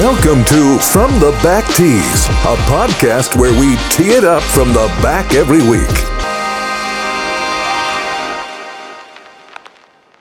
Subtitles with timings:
[0.00, 4.86] Welcome to From the Back Tees, a podcast where we tee it up from the
[5.02, 5.86] back every week.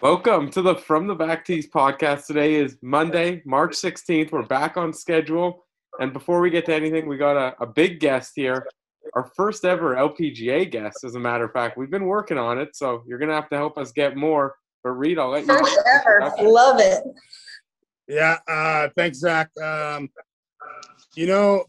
[0.02, 2.26] Welcome to the From the Back Tees podcast.
[2.26, 4.34] Today is Monday, March 16th.
[4.34, 5.64] We're back on schedule.
[6.02, 8.68] And before we get to anything, we got a, a big guest here.
[9.14, 11.78] Our first ever LPGA guest, as a matter of fact.
[11.78, 14.56] We've been working on it, so you're going to have to help us get more.
[14.84, 15.58] But Reid, I'll let you.
[15.58, 16.34] First ever.
[16.42, 17.02] Love it.
[18.10, 19.52] Yeah, uh, thanks, Zach.
[19.62, 20.10] Um,
[21.16, 21.66] you know,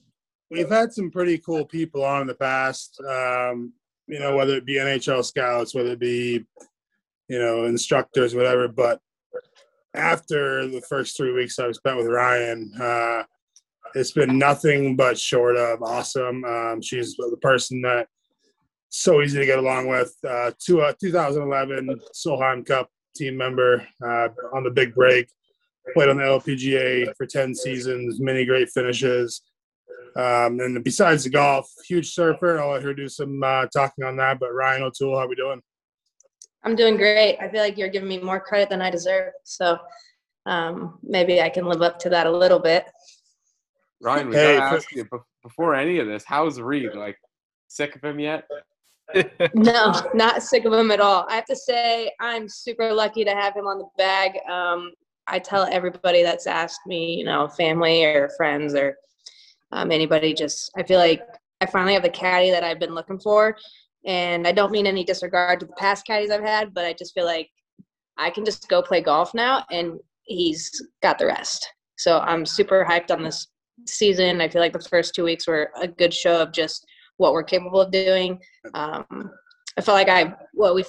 [0.50, 2.98] we've had some pretty cool people on in the past.
[3.06, 3.74] Um,
[4.06, 6.46] you know, whether it be NHL scouts, whether it be,
[7.28, 8.68] you know, instructors, whatever.
[8.68, 9.00] But
[9.92, 13.24] after the first three weeks I've spent with Ryann, uh,
[13.94, 16.42] it's been nothing but short of awesome.
[16.46, 18.08] Um, she's the person that
[18.88, 20.16] so easy to get along with.
[20.24, 25.28] Uh, uh, 2011 Solheim Cup team member uh, on the big break
[25.94, 29.42] played on the LPGA for 10 seasons, many great finishes.
[30.16, 32.60] Um, and besides the golf, huge surfer.
[32.60, 34.40] I'll let her do some uh, talking on that.
[34.40, 35.62] But Ryann O'Toole, how are we doing?
[36.64, 37.38] I'm doing great.
[37.40, 39.32] I feel like you're giving me more credit than I deserve.
[39.44, 39.78] So
[40.46, 42.86] um, maybe I can live up to that a little bit.
[44.02, 45.06] Ryann, we hey, gotta ask you
[45.42, 46.94] before any of this, how's Reid?
[46.94, 47.18] Like,
[47.68, 48.44] sick of him yet?
[49.54, 51.26] no, not sick of him at all.
[51.28, 54.38] I have to say, I'm super lucky to have him on the bag.
[54.50, 54.92] Um,
[55.30, 58.96] I tell everybody that's asked me, you know, family or friends or
[59.72, 61.22] um, anybody, just I feel like
[61.60, 63.56] I finally have the caddy that I've been looking for.
[64.06, 67.14] And I don't mean any disregard to the past caddies I've had, but I just
[67.14, 67.48] feel like
[68.16, 70.70] I can just go play golf now and he's
[71.02, 71.66] got the rest.
[71.96, 73.48] So I'm super hyped on this
[73.86, 74.40] season.
[74.40, 76.86] I feel like the first two weeks were a good show of just
[77.18, 78.40] what we're capable of doing.
[78.74, 79.30] Um,
[79.76, 80.84] I felt like I, well, we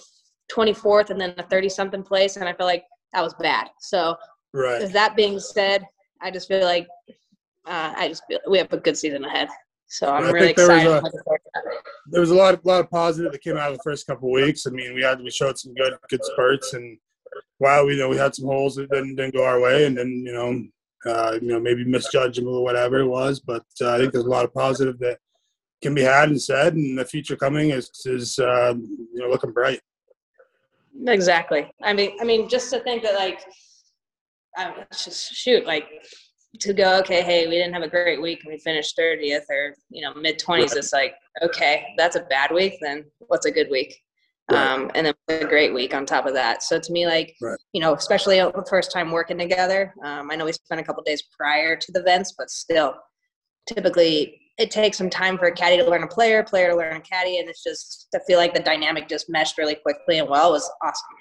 [0.51, 3.69] 24th and then a 30 something place, and I feel like that was bad.
[3.79, 4.15] So
[4.53, 4.81] Right.
[4.81, 5.85] With that being said,
[6.21, 6.87] I just feel like
[7.65, 9.49] uh, I just feel we have a good season ahead.
[9.87, 10.87] So I'm I really excited.
[10.87, 11.31] There was, a,
[12.07, 14.29] there was a lot, of, lot of positive that came out of the first couple
[14.29, 14.65] of weeks.
[14.65, 16.97] I mean, we had we showed some good, good spurts, and
[17.57, 19.97] while we you know we had some holes that didn't, didn't go our way, and
[19.97, 23.41] then you know, uh, you know maybe misjudged them or whatever it was.
[23.41, 25.17] But uh, I think there's a lot of positive that
[25.81, 28.83] can be had and said, and the future coming is is um,
[29.13, 29.81] you know looking bright.
[31.05, 31.69] Exactly.
[31.83, 33.41] I mean, I mean, just to think that like
[34.57, 35.87] I just shoot like
[36.59, 39.73] to go okay hey we didn't have a great week and we finished 30th or
[39.89, 40.73] you know mid 20s right.
[40.73, 43.97] it's like okay that's a bad week then what's a good week
[44.51, 44.59] right.
[44.59, 47.57] um, and then a great week on top of that so to me like right.
[47.71, 51.01] you know especially the first time working together um, i know we spent a couple
[51.03, 52.95] days prior to the events but still
[53.65, 56.97] typically it takes some time for a caddy to learn a player player to learn
[56.97, 60.27] a caddy and it's just i feel like the dynamic just meshed really quickly and
[60.27, 61.15] well it was awesome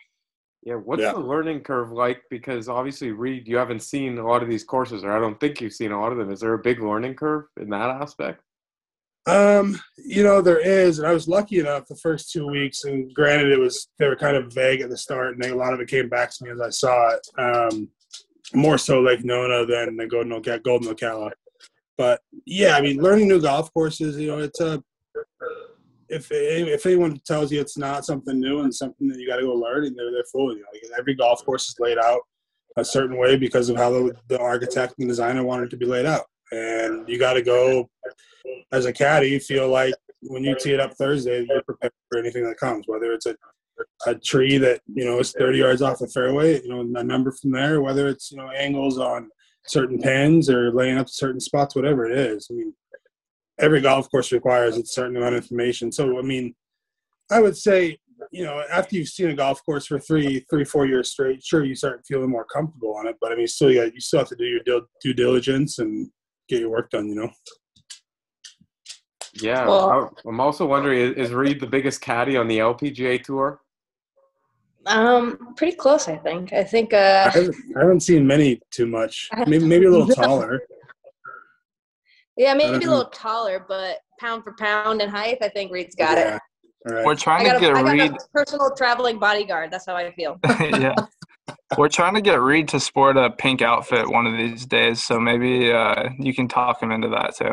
[0.62, 1.12] yeah, what's yeah.
[1.12, 2.22] the learning curve like?
[2.28, 5.60] Because obviously, Reid, you haven't seen a lot of these courses, or I don't think
[5.60, 6.31] you've seen a lot of them.
[6.31, 8.43] Is there a big learning curve in that aspect?
[9.26, 13.12] Um, you know, there is, and I was lucky enough the first two weeks, and
[13.15, 15.81] granted, it was they were kind of vague at the start, and a lot of
[15.81, 17.27] it came back to me as I saw it.
[17.39, 17.89] Um,
[18.53, 20.62] more so like Nona than the Golden Ocala.
[20.62, 21.30] Golden Ocala.
[21.97, 24.83] But yeah, I mean, learning new golf courses, you know, it's a
[26.10, 29.42] if if anyone tells you it's not something new and something that you got to
[29.42, 30.65] go learn, and they're they're fooling you.
[30.72, 32.21] Like every golf course is laid out
[32.77, 35.86] a certain way because of how the, the architect and designer wanted it to be
[35.86, 37.89] laid out, and you got to go
[38.72, 42.45] as a caddy feel like when you tee it up Thursday, you're prepared for anything
[42.45, 43.36] that comes, whether it's a
[44.07, 47.33] a tree that you know is 30 yards off the fairway, you know, a number
[47.33, 49.30] from there, whether it's you know angles on
[49.66, 52.48] certain pins or laying up certain spots, whatever it is.
[52.51, 52.74] I mean,
[53.60, 55.92] every golf course requires a certain amount of information.
[55.92, 56.54] So, I mean,
[57.30, 57.98] I would say
[58.33, 61.65] you know, after you've seen a golf course for three, three, four years straight, sure,
[61.65, 63.16] you start feeling more comfortable on it.
[63.21, 65.78] But I mean, still, you, got, you still have to do your due, due diligence
[65.78, 66.10] and
[66.48, 67.09] get your work done.
[67.09, 67.30] You know.
[69.41, 69.91] Yeah, Well-
[70.24, 73.60] I- I'm also wondering: is, is Reid the biggest caddy on the LPGA tour?
[74.86, 76.53] Um, pretty close, I think.
[76.53, 76.92] I think.
[76.95, 79.28] I Uh, haven't, I haven't seen many too much.
[79.47, 80.60] Maybe, maybe a little taller.
[82.36, 85.94] Yeah, maybe don't a little taller, but pound for pound and height, I think Reid's
[85.94, 86.36] got Yeah.
[86.36, 86.41] it.
[86.88, 87.04] All right.
[87.04, 88.12] We're trying to got, a, get I got Reid.
[88.12, 89.71] a personal traveling bodyguard.
[89.71, 90.38] That's how I feel.
[90.60, 90.94] yeah.
[91.77, 95.21] We're trying to get Reid to sport a pink outfit one of these days, so
[95.21, 97.53] maybe uh, you can talk him into that too.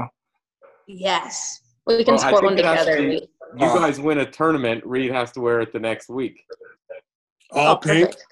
[0.87, 3.01] Yes, we can Well, sport one it has to together.
[3.01, 3.27] be- Reid.
[3.57, 4.85] You guys win a tournament.
[4.85, 6.43] Reid has to wear it the next week.
[7.51, 8.25] All Oh, pink, perfect.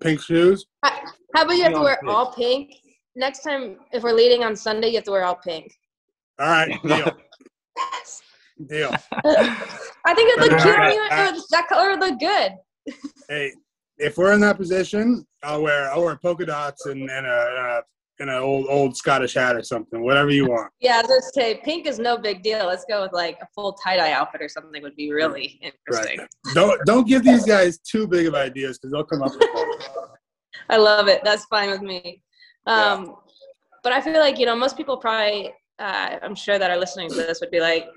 [0.00, 0.64] pink shoes.
[0.82, 0.90] How
[1.34, 2.74] how about you have to wear all pink?
[3.16, 5.72] Next time, if we're leading on Sunday, you have to wear all pink.
[6.38, 7.12] All right, deal,
[8.68, 8.90] deal.
[10.04, 11.00] I think it'd look cute on you.
[11.10, 12.52] Uh, It would- That color would look good.
[13.28, 13.52] Hey,
[13.98, 17.82] if we're in that position, I'll wear I'll wear polka dots and, and a
[18.18, 20.70] and a an old old Scottish hat or something, whatever you want.
[20.80, 22.66] Yeah, I was gonna say pink is no big deal.
[22.66, 26.20] Let's go with like a full tie dye outfit or something would be really interesting.
[26.54, 30.08] Don't don't give these guys too big of ideas because they'll come up with them.
[30.70, 31.20] I love it.
[31.24, 32.22] That's fine with me.
[32.66, 33.16] Um,
[33.82, 35.52] But I feel like you know most people probably
[35.82, 37.88] uh, I'm sure that are listening to this would be like,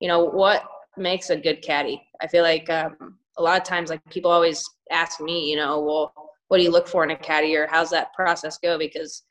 [0.00, 0.64] you know, what
[0.96, 2.02] makes a good caddy?
[2.20, 5.80] I feel like um, a lot of times like people always ask me, you know,
[5.80, 6.12] well,
[6.48, 8.78] what do you look for in a caddy or how's that process go?
[8.78, 9.22] Because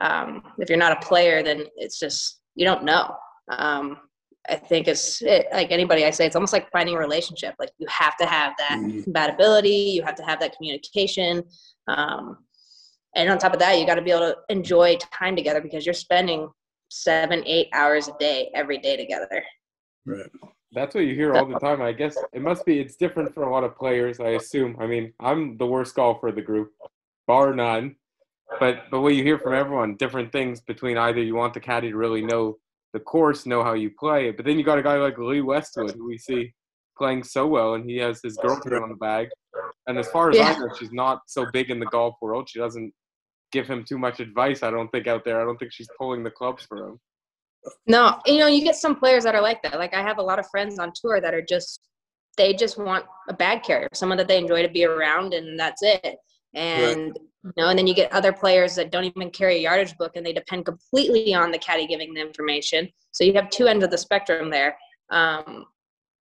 [0.00, 3.14] um, if you're not a player, then it's just you don't know.
[3.50, 3.98] Um,
[4.48, 7.54] I think it's it, like anybody I say, it's almost like finding a relationship.
[7.58, 9.04] Like you have to have that Mhm.
[9.04, 11.42] compatibility, you have to have that communication.
[11.88, 12.38] Um,
[13.16, 15.84] and on top of that, you got to be able to enjoy time together because
[15.86, 16.48] you're spending
[16.94, 19.44] seven, eight hours a day every day together.
[20.06, 20.30] Right.
[20.72, 21.80] That's what you hear all the time.
[21.80, 22.80] I guess it must be.
[22.80, 24.18] It's different for a lot of players.
[24.20, 24.76] I assume.
[24.80, 26.72] I mean, I'm the worst golfer of the group,
[27.26, 27.96] bar none.
[28.60, 31.90] But but what you hear from everyone, different things between either you want the caddy
[31.90, 32.58] to really know
[32.92, 35.40] the course, know how you play, it, but then you got a guy like Lee
[35.40, 36.52] Westwood who we see
[36.96, 39.28] playing so well, and he has his girlfriend on the bag.
[39.86, 42.48] And as far as I know, she's not so big in the golf world.
[42.48, 42.92] She doesn't
[43.54, 44.62] give him too much advice.
[44.62, 45.40] I don't think out there.
[45.40, 47.00] I don't think she's pulling the clubs for him.
[47.86, 49.78] No, you know, you get some players that are like that.
[49.78, 51.80] Like I have a lot of friends on tour that are just
[52.36, 55.82] they just want a bag carrier, someone that they enjoy to be around, and that's
[55.82, 56.16] it.
[56.54, 59.96] And you know, and then you get other players that don't even carry a yardage
[59.96, 62.88] book, and they depend completely on the caddy giving the information.
[63.12, 64.76] So you have two ends of the spectrum there.
[65.10, 65.64] Um,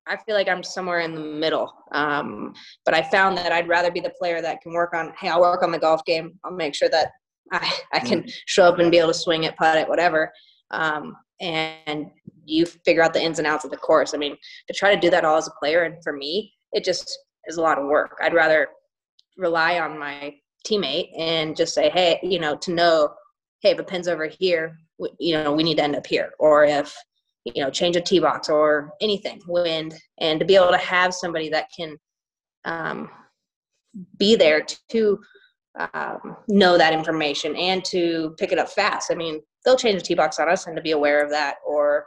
[0.06, 1.74] I feel like I'm somewhere in the middle.
[1.92, 2.54] Um,
[2.86, 5.14] but I found that I'd rather be the player that can work on.
[5.18, 6.40] Hey, I'll work on the golf game.
[6.44, 7.12] I'll make sure that
[7.52, 10.32] I I can show up and be able to swing it, putt it, whatever.
[10.72, 12.08] Um, and
[12.46, 14.14] you figure out the ins and outs of the course.
[14.14, 14.36] I mean,
[14.68, 17.58] to try to do that all as a player, and for me, it just is
[17.58, 18.18] a lot of work.
[18.22, 18.68] I'd rather
[19.38, 20.36] rely on my
[20.66, 23.10] teammate and just say, hey, you know, to know,
[23.62, 26.32] hey, if a pin's over here, w- you know, we need to end up here,
[26.40, 26.96] or if
[27.46, 31.14] you know, change a tee box or anything, wind, and to be able to have
[31.14, 31.98] somebody that can
[32.66, 33.10] um,
[34.18, 35.20] be there to
[35.80, 39.12] um, know that information and to pick it up fast.
[39.12, 41.56] I mean, they'll change the tee box on us and to be aware of that
[41.66, 42.06] or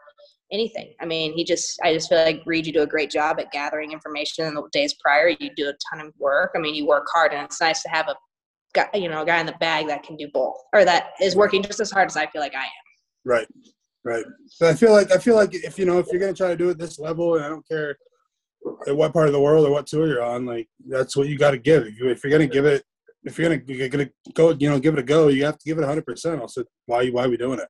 [0.53, 0.95] anything.
[1.01, 3.51] I mean, he just, I just feel like Reid, you do a great job at
[3.51, 5.29] gathering information in the days prior.
[5.29, 6.53] You do a ton of work.
[6.55, 8.15] I mean, you work hard and it's nice to have a
[8.73, 11.35] guy, you know, a guy in the bag that can do both or that is
[11.35, 12.71] working just as hard as I feel like I am.
[13.25, 13.49] Right.
[14.07, 14.25] Right.
[14.61, 16.57] But I feel like I feel like if you know if you're gonna try to
[16.57, 17.99] do it this level, and I don't care
[18.87, 21.37] at what part of the world or what tour you're on, like that's what you
[21.37, 21.89] got to give.
[21.89, 22.85] If you're gonna give it,
[23.27, 25.65] if you're gonna you're gonna go, you know, give it a go, you have to
[25.65, 26.07] give it 100.
[26.07, 27.69] percent Also, why why are we doing it?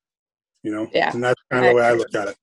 [0.62, 0.88] You know.
[0.92, 1.10] Yeah.
[1.12, 2.36] And that's kind of the way I look at it.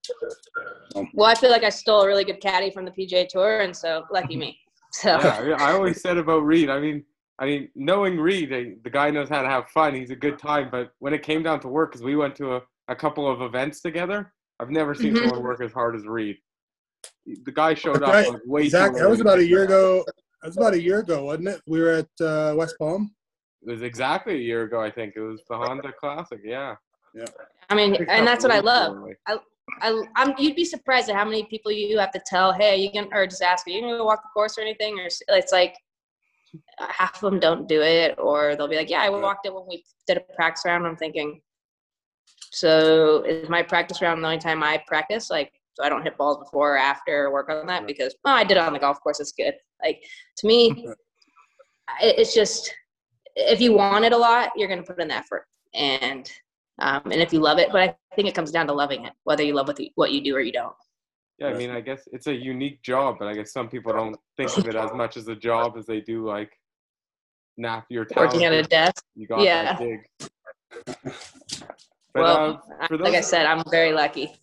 [1.13, 3.75] Well, I feel like I stole a really good caddy from the PGA Tour, and
[3.75, 4.59] so lucky me.
[4.95, 6.69] So Yeah, I, always said about Reid.
[6.69, 7.03] I mean,
[7.39, 8.51] I mean, knowing Reid,
[8.83, 9.95] the guy knows how to have fun.
[9.95, 10.69] He's a good time.
[10.69, 13.41] But when it came down to work, because we went to a, a couple of
[13.41, 15.17] events together, I've never seen Mhm.
[15.21, 16.37] someone work as hard as Reid.
[17.25, 20.05] The guy showed up Okay, like way Zach, too that was about a year ago.
[20.43, 21.61] That was about a year ago, wasn't it?
[21.65, 23.15] We were at uh, West Palm.
[23.65, 25.13] It was exactly a year ago, I think.
[25.15, 26.41] It was the Honda Classic.
[26.43, 26.75] Yeah.
[27.15, 27.23] Yeah.
[27.69, 28.97] I mean, and that's what I love.
[28.97, 29.13] early.
[29.81, 32.91] I, I'm, you'd be surprised at how many people you have to tell, hey, you
[32.91, 34.99] can, or just ask, are you gonna walk the course or anything?
[34.99, 35.77] Or it's like
[36.77, 39.53] uh, half of them don't do it, or they'll be like, yeah, I walked it
[39.53, 40.85] when we did a practice round.
[40.85, 41.39] I'm thinking,
[42.51, 45.29] so is my practice round the only time I practice?
[45.29, 48.31] Like, so I don't hit balls before or after or work on that because oh,
[48.31, 49.19] I did it on the golf course.
[49.19, 49.55] It's good.
[49.83, 50.03] Like
[50.37, 50.87] to me,
[52.01, 52.73] it's just
[53.35, 56.29] if you want it a lot, you're gonna put in the effort, and
[56.79, 59.13] um, and if you love it, but I think it comes down to loving it,
[59.23, 60.73] whether you love what, the, what you do or you don't.
[61.39, 64.15] Yeah, I mean, I guess it's a unique job, but I guess some people don't
[64.37, 66.51] think of it as much as a job as they do like
[67.57, 68.25] nap your time.
[68.25, 69.03] Working at a desk.
[69.15, 69.73] You got Yeah.
[69.73, 71.13] that gig.
[72.13, 74.39] But, well, uh, like I said, I'm very lucky.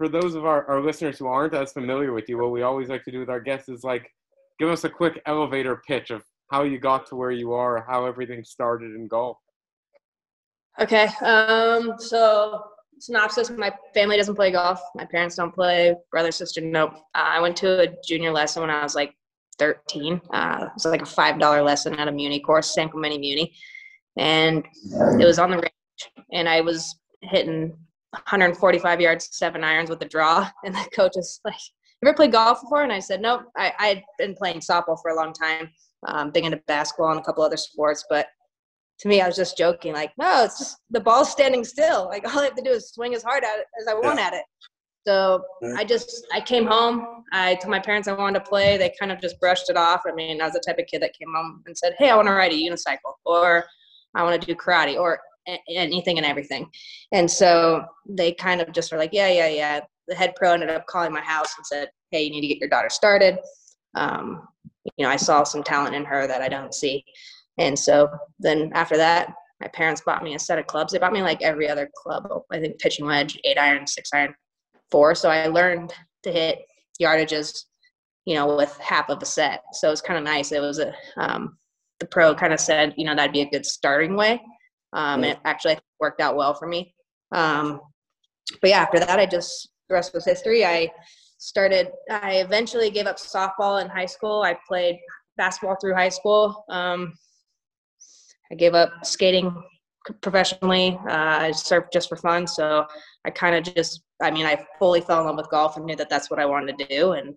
[0.00, 2.88] For those of our, our listeners who aren't as familiar with you, what we always
[2.88, 4.10] like to do with our guests is like
[4.58, 8.06] give us a quick elevator pitch of how you got to where you are, how
[8.06, 9.36] everything started in golf.
[10.80, 11.06] Okay.
[11.20, 12.62] Um, so
[12.98, 14.80] synopsis, my family doesn't play golf.
[14.94, 15.94] My parents don't play.
[16.10, 16.94] Brother, sister, nope.
[17.14, 19.12] Uh, I went to a junior lesson when I was like
[19.58, 20.18] 13.
[20.32, 23.52] Uh, it was like a $5 lesson at a Muni course, San Clemente Muni.
[24.16, 24.64] And
[25.20, 26.26] it was on the range.
[26.32, 27.76] And I was hitting
[28.12, 30.48] 145 yards, seven irons with a draw.
[30.64, 31.54] And the coach is like,
[32.02, 32.82] you ever played golf before?
[32.82, 33.42] And I said, nope.
[33.56, 35.70] I, I'd been playing softball for a long time,
[36.06, 38.26] um, big into basketball and a couple other sports, but
[39.00, 42.06] to me, I was just joking, like, no, it's just the ball's standing still.
[42.06, 44.20] Like all I have to do is swing as hard at it as I want
[44.20, 44.44] at it.
[45.06, 45.42] So
[45.76, 47.24] I just I came home.
[47.32, 48.76] I told my parents I wanted to play.
[48.76, 50.02] They kind of just brushed it off.
[50.06, 52.16] I mean, I was the type of kid that came home and said, "Hey, I
[52.16, 53.64] want to ride a unicycle," or
[54.14, 55.18] "I want to do karate," or
[55.68, 56.70] anything and everything.
[57.12, 60.70] And so they kind of just were like, "Yeah, yeah, yeah." The head pro ended
[60.70, 63.38] up calling my house and said, "Hey, you need to get your daughter started."
[63.94, 64.48] Um,
[64.96, 67.04] you know, I saw some talent in her that I don't see.
[67.58, 70.92] And so then after that, my parents bought me a set of clubs.
[70.92, 72.26] They bought me like every other club.
[72.50, 74.34] I think pitching wedge, eight iron, six iron,
[74.90, 75.14] four.
[75.14, 75.92] So I learned
[76.22, 76.60] to hit
[77.00, 77.64] yardages,
[78.24, 79.62] you know, with half of a set.
[79.72, 80.52] So it was kind of nice.
[80.52, 81.58] It was a um,
[81.98, 84.40] the pro kind of said, you know, that'd be a good starting way.
[84.92, 86.94] Um, and it actually worked out well for me.
[87.32, 87.80] Um,
[88.60, 90.64] but yeah, after that, I just the rest was history.
[90.64, 90.90] I
[91.38, 91.90] started.
[92.10, 94.42] I eventually gave up softball in high school.
[94.42, 94.98] I played
[95.36, 96.64] basketball through high school.
[96.68, 97.14] Um,
[98.50, 99.54] I gave up skating
[100.22, 100.98] professionally.
[101.08, 102.46] Uh, I surfed just for fun.
[102.46, 102.86] So
[103.24, 105.96] I kind of just, I mean, I fully fell in love with golf and knew
[105.96, 107.12] that that's what I wanted to do.
[107.12, 107.34] And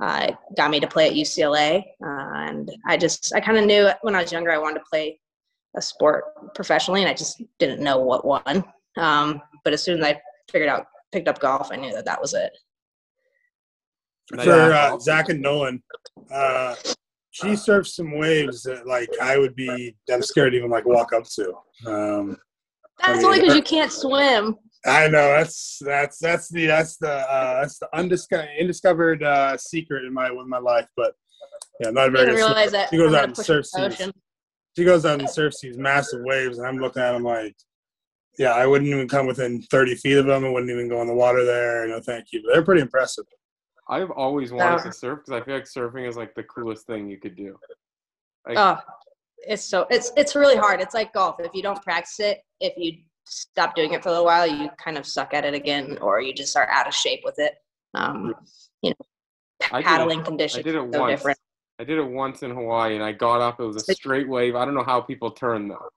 [0.00, 1.82] uh, it got me to play at UCLA.
[2.04, 4.84] Uh, and I just, I kind of knew when I was younger, I wanted to
[4.90, 5.20] play
[5.76, 8.64] a sport professionally and I just didn't know what one.
[8.96, 12.20] Um, but as soon as I figured out, picked up golf, I knew that that
[12.20, 12.52] was it.
[14.42, 15.82] For uh, Zach and Nolan,
[16.32, 16.74] uh,
[17.30, 19.94] she surfs some waves that like I would be.
[20.10, 21.54] I'm scared to even like walk up to.
[21.86, 22.36] Um,
[23.00, 24.56] I That's mean, only because you can't swim.
[24.86, 30.04] I know that's that's that's the that's the uh, that's the undiscovered undiscovered uh, secret
[30.04, 30.86] in my in my life.
[30.96, 31.14] But
[31.80, 32.54] yeah, not a You very didn't good swimmer.
[32.54, 34.12] realize that She goes I'm out and push surfs the ocean.
[34.76, 37.54] She goes out and surfs these massive waves, and I'm looking at them like,
[38.38, 40.44] yeah, I wouldn't even come within 30 feet of them.
[40.44, 41.86] I wouldn't even go in the water there.
[41.86, 42.42] No, thank you.
[42.42, 43.24] But they're pretty impressive.
[43.88, 44.82] I've always wanted Yeah.
[44.84, 47.58] to surf because I feel like surfing is like the coolest thing you could do.
[48.48, 48.78] Like, Oh,
[49.46, 50.80] it's so it's it's really hard.
[50.80, 51.36] It's like golf.
[51.40, 54.70] If you don't practice it, if you stop doing it for a little while, you
[54.82, 57.54] kind of suck at it again, or you just are out of shape with it.
[57.94, 58.34] Um,
[58.82, 59.06] you know,
[59.72, 61.12] I did paddling conditions I did it so once.
[61.12, 61.38] different.
[61.82, 63.58] I did it once in Hawaii, and I got up.
[63.58, 64.54] It was a straight wave.
[64.54, 65.88] I don't know how people turn though.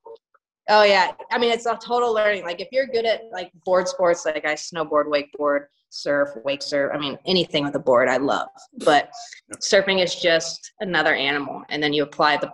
[0.68, 2.44] Oh yeah, I mean it's a total learning.
[2.44, 6.92] Like if you're good at like board sports, like I snowboard, wakeboard, surf, wake surf.
[6.92, 8.48] I mean anything with a board, I love.
[8.84, 9.12] But
[9.58, 12.50] surfing is just another animal, and then you apply the,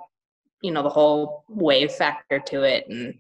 [0.62, 3.14] you know, the whole wave factor to it, and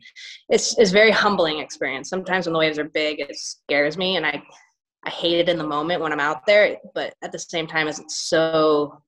[0.49, 2.09] it's it's very humbling experience.
[2.09, 4.43] Sometimes when the waves are big, it scares me, and I
[5.05, 6.75] I hate it in the moment when I'm out there.
[6.93, 9.01] But at the same time, as it's so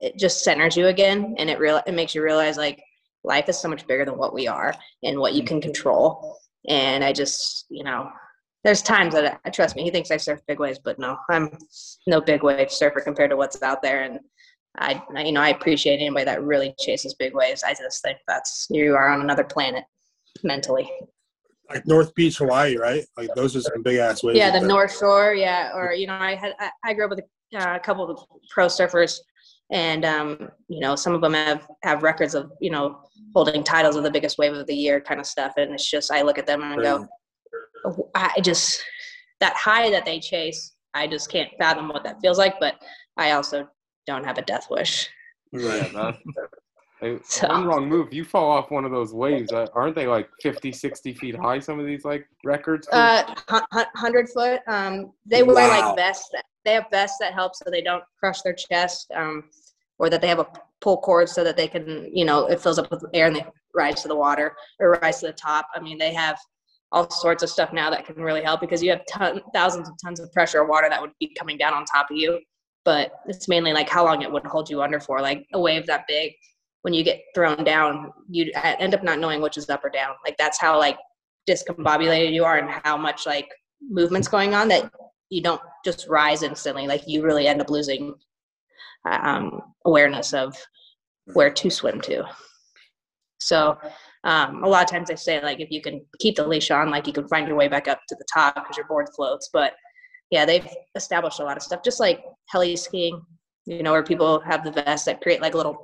[0.00, 2.82] it just centers you again, and it real it makes you realize like
[3.24, 6.38] life is so much bigger than what we are and what you can control.
[6.68, 8.10] And I just, you know,
[8.64, 9.82] there's times that I trust me.
[9.82, 11.56] He thinks I surf big waves, but no, I'm
[12.06, 14.02] no big wave surfer compared to what's out there.
[14.02, 14.20] And
[14.78, 17.62] I, you know, I appreciate anybody that really chases big waves.
[17.64, 19.84] I just think that's you are on another planet
[20.44, 20.90] mentally.
[21.68, 23.04] Like North Beach, Hawaii, right?
[23.16, 24.38] Like those are some big ass waves.
[24.38, 24.66] Yeah, the.
[24.66, 25.34] North Shore.
[25.34, 28.08] Yeah, or you know, I had I, I grew up with a, uh, a couple
[28.08, 28.18] of
[28.50, 29.18] pro surfers,
[29.72, 33.00] and um, you know, some of them have have records of you know
[33.34, 35.54] holding titles of the biggest wave of the year kind of stuff.
[35.56, 37.06] And it's just I look at them and I go,
[37.86, 38.82] "Oh, I just
[39.40, 40.74] that high that they chase.
[40.94, 42.60] I just can't fathom what that feels like.
[42.60, 42.74] But
[43.16, 43.66] I also
[44.06, 45.08] don't have a death wish.
[45.52, 46.18] Yeah, that,
[47.00, 49.52] hey, one wrong move, you fall off one of those waves.
[49.52, 51.58] uh, Aren't they like 50, 60 feet high?
[51.58, 52.88] Some of these like records.
[52.92, 54.60] Uh, hun- hun- hundred foot.
[54.66, 55.88] Um, they wear Wow.
[55.88, 56.28] like vests.
[56.32, 59.10] That, they have vests that help so they don't crush their chest.
[59.14, 59.44] Um,
[59.98, 60.46] or that they have a
[60.80, 63.46] pull cord so that they can, you know, it fills up with air and they
[63.74, 65.66] rise to the water or rise to the top.
[65.74, 66.38] I mean, they have
[66.90, 69.94] all sorts of stuff now that can really help because you have ton, thousands of
[70.04, 72.40] tons of pressure of water that would be coming down on top of you.
[72.84, 75.20] But it's mainly like how long it would hold you under for.
[75.20, 76.32] Like a wave that big,
[76.82, 80.14] when you get thrown down, you end up not knowing which is up or down.
[80.24, 80.98] Like that's how like
[81.48, 83.48] discombobulated you are and how much like
[83.80, 84.90] movements going on that
[85.30, 86.86] you don't just rise instantly.
[86.86, 88.14] Like you really end up losing
[89.10, 90.56] um, awareness of
[91.34, 92.24] where to swim to.
[93.40, 93.76] So
[94.24, 96.90] um, a lot of times they say like if you can keep the leash on,
[96.90, 99.50] like you can find your way back up to the top because your board floats.
[99.52, 99.74] But
[100.30, 103.20] yeah, they've established a lot of stuff, just like heli skiing.
[103.66, 105.76] You know, where people have the vests that create like a little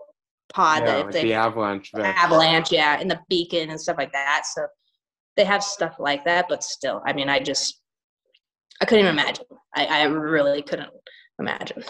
[0.52, 2.19] pod Yeah, that if like they the avalanche vest.
[2.19, 4.45] avalanche, yeah, and the beacon and stuff like that.
[4.52, 4.67] So
[5.37, 7.81] they have stuff like that, but still, I mean, I just
[8.81, 9.45] I couldn't even imagine.
[9.76, 10.90] I, I really couldn't
[11.38, 11.85] imagine.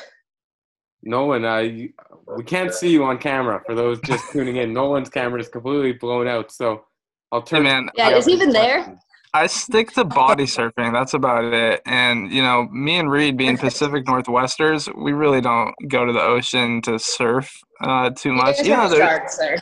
[1.09, 1.93] Nolan, uh, you,
[2.37, 3.63] we can't see you on camera.
[3.67, 6.53] For those just tuning in, Nolan's camera is completely blown out.
[6.53, 6.85] So
[7.33, 7.63] I'll turn.
[7.65, 8.99] man, Yeah, is he even there?
[9.35, 10.93] I stick to body surfing.
[10.93, 11.83] That's about it.
[11.87, 16.23] And you know, me and Reid being Pacific Northwesters, we really don't go to the
[16.23, 17.51] ocean to surf
[17.83, 18.57] uh, too much.
[18.57, 19.59] There's You know, no there, sharks there.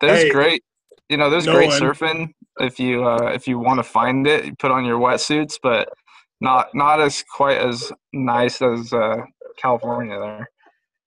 [0.00, 0.62] there's Hey, great.
[1.08, 1.82] You know, there's great Nolan.
[1.82, 2.28] surfing
[2.60, 4.44] if you uh, if you want to find it.
[4.44, 5.88] You put on your wetsuits, but
[6.40, 9.16] not not as quite as nice as uh,
[9.56, 10.48] California there.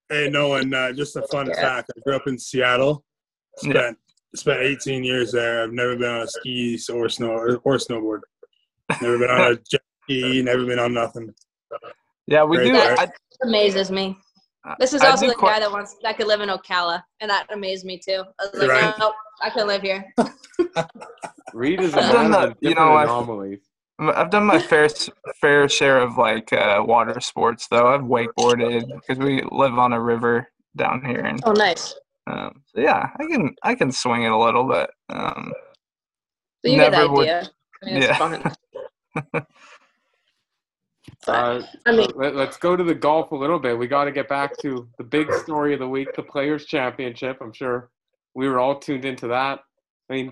[0.09, 1.55] Hey, Nolan, uh, just a fun Yeah.
[1.61, 1.91] fact.
[1.95, 3.03] I grew up in Seattle.
[3.63, 3.71] Yeah.
[3.71, 3.97] Spent
[4.35, 5.63] spent 18 years there.
[5.63, 8.21] I've never been on a ski or snow or, or snowboard.
[9.01, 10.41] Never been on a jet ski.
[10.41, 11.33] Never been on nothing.
[12.27, 12.73] Yeah, we Great do.
[12.73, 12.99] there.
[12.99, 13.07] I,
[13.43, 14.17] amazes me.
[14.79, 17.47] This is also the quite- guy that wants that could live in Ocala, and that
[17.51, 18.23] amazed me too.
[18.39, 18.93] I was like, Right.
[18.99, 20.05] no, I couldn't live here.
[21.53, 23.61] Reid is a I've man of that, you know, I've- anomalies.
[23.99, 24.87] I've done my fair
[25.41, 27.87] fair share of like uh, water sports though.
[27.93, 31.95] I've wakeboarded because we live on a river down here, and Oh, nice.
[32.27, 34.89] um, so yeah, I can I can swing it a little bit.
[35.09, 35.51] Um,
[36.65, 37.49] So you get the Never would- idea.
[37.81, 38.17] I mean, yeah.
[38.17, 39.45] fun.
[41.27, 43.77] Uh, I mean, let, us go to the golf a little bit.
[43.77, 47.37] We got to get back to the big story of the week, the Players Championship.
[47.41, 47.89] I'm sure
[48.35, 49.59] we were all tuned into that.
[50.09, 50.31] I mean,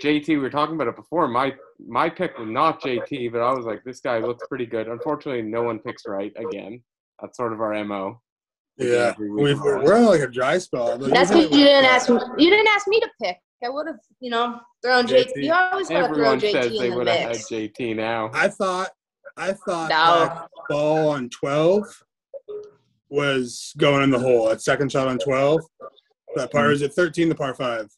[0.00, 1.26] JT, we were talking about it before.
[1.28, 1.54] My
[1.86, 4.88] my pick was not JT, but I was like, this guy looks pretty good.
[4.88, 6.82] Unfortunately, no one picks right again.
[7.20, 8.20] That's sort of our mo.
[8.76, 9.84] Yeah, We've, on we're, that.
[9.84, 10.98] we're on like a dry spell.
[10.98, 12.18] Like, that's because you didn't ask me.
[12.38, 13.36] You didn't ask me to pick.
[13.64, 15.26] I would have, you know, thrown JT.
[15.36, 15.44] JT.
[15.44, 17.36] You always want to throw Everyone says JT they the would have had.
[17.36, 18.30] JT now.
[18.34, 18.90] I thought,
[19.36, 20.46] I thought No.
[20.68, 22.02] ball on 12
[23.08, 24.48] was going in the hole.
[24.48, 25.60] That second shot on 12.
[26.36, 27.88] That par is it 13 the par five?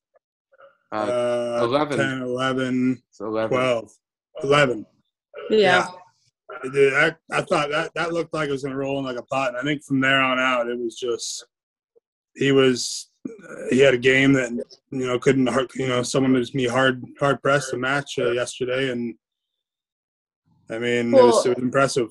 [0.93, 1.99] Uh, Uh, 11.
[1.99, 3.51] 10, 11, it's 11.
[3.51, 3.91] 12,
[4.43, 4.87] 11.
[5.51, 5.89] Yeah.
[6.73, 9.23] Dude, I, I thought that that looked like it was gonna roll in like a
[9.23, 11.45] pot, and I think from there on out, it was just
[12.35, 13.11] he was
[13.69, 17.03] he had a game that you know couldn't hard- you know someone was me hard
[17.21, 19.17] hard pressed to match uh, yesterday, and
[20.71, 22.09] I mean it, was, it was impressive.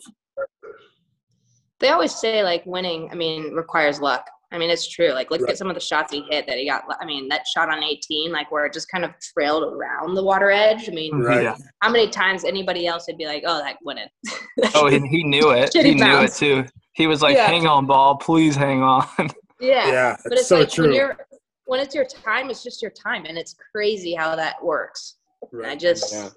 [1.79, 4.29] They always say like winning, I mean, requires luck.
[4.55, 5.11] I mean, it's true.
[5.11, 6.83] Like, look at some of the shots he hit that he got.
[7.01, 10.23] I mean, that shot on 18, like where it just kind of trailed around the
[10.23, 10.87] water edge.
[10.89, 11.43] I mean, Right.
[11.43, 11.57] Yeah.
[11.81, 14.09] how many times anybody else would be like, "Oh, that wouldn't."
[14.73, 15.73] Oh, he, he knew it.
[15.73, 16.65] Shitty he knew it too.
[16.93, 17.47] He was like, Yeah.
[17.47, 19.05] "Hang on, ball, please hang on."
[19.59, 19.87] yeah.
[19.91, 20.85] Yeah, But it's it's so like true.
[20.85, 21.17] when you're
[21.65, 25.15] when it's your time, it's just your time, and it's crazy how that works.
[25.51, 26.29] And I just, Yeah.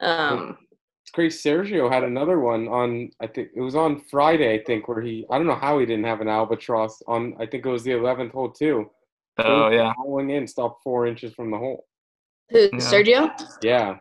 [0.00, 0.58] um,
[1.16, 1.48] It's crazy.
[1.50, 3.10] Sergio had another one on.
[3.20, 4.54] I think it was on Friday.
[4.54, 5.24] I think where he.
[5.30, 7.34] I don't know how he didn't have an albatross on.
[7.38, 8.90] I think it was the eleventh hole too.
[9.38, 9.92] oh yeah.
[10.02, 11.84] Going in, stopped four inches from the hole.
[12.50, 12.78] who, Yeah.
[12.78, 13.58] Sergio?
[13.62, 13.98] Yeah,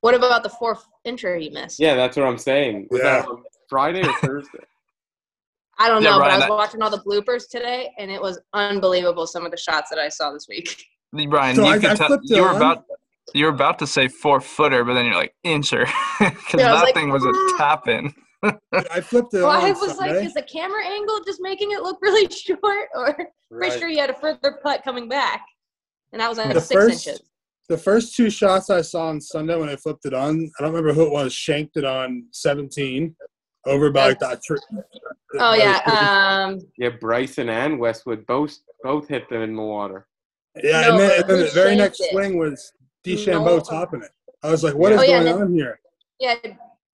[0.00, 1.80] What about the fourth incher he missed?
[1.80, 2.88] yeah, that's what I'm saying.
[2.90, 3.30] Was that Yeah.
[3.30, 4.58] on Friday or Thursday?
[5.80, 8.20] I don't Yeah, know, but I was I- watching all the bloopers today, and it
[8.20, 9.26] was unbelievable.
[9.28, 10.84] Some of the shots that I saw this week.
[11.30, 12.56] Brian, So you I- could I tell it you were on.
[12.56, 12.84] about
[13.34, 15.84] you were about to say four footer, but then you're like incher
[16.18, 18.14] because Yeah, I was that like, thing was a "Mm." tap in.
[18.72, 20.16] I flipped it Well, on I was Sunday.
[20.18, 23.16] like, is the camera angle just making it look really short, or
[23.50, 25.44] pretty sure you had a further putt coming back,
[26.12, 27.22] and I was like The six first- inches.
[27.68, 30.72] the first two shots I saw on Sunday when I flipped it on, I don't
[30.72, 33.14] remember who it was, shanked it on 17
[33.66, 34.42] over by like that.
[34.42, 34.56] Tr-
[35.40, 35.80] Oh yeah,
[36.48, 40.06] um, Yeah, Bryson and Westwood both both hit them in the water.
[40.62, 42.10] yeah, No, and then, and then the very next it?
[42.12, 42.72] swing was
[43.04, 43.60] DeChambeau No.
[43.60, 44.10] topping it.
[44.42, 45.80] I was like, what is Oh, yeah, going and on here?
[46.20, 46.36] yeah,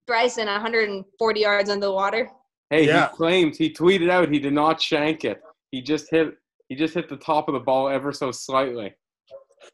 [0.07, 2.29] Bryson 140 yards under the water.
[2.69, 3.09] Hey, Yeah.
[3.09, 5.41] he claims he tweeted out he did not shank it.
[5.71, 6.35] He just hit
[6.69, 8.91] he just hit the top of the ball ever so slightly.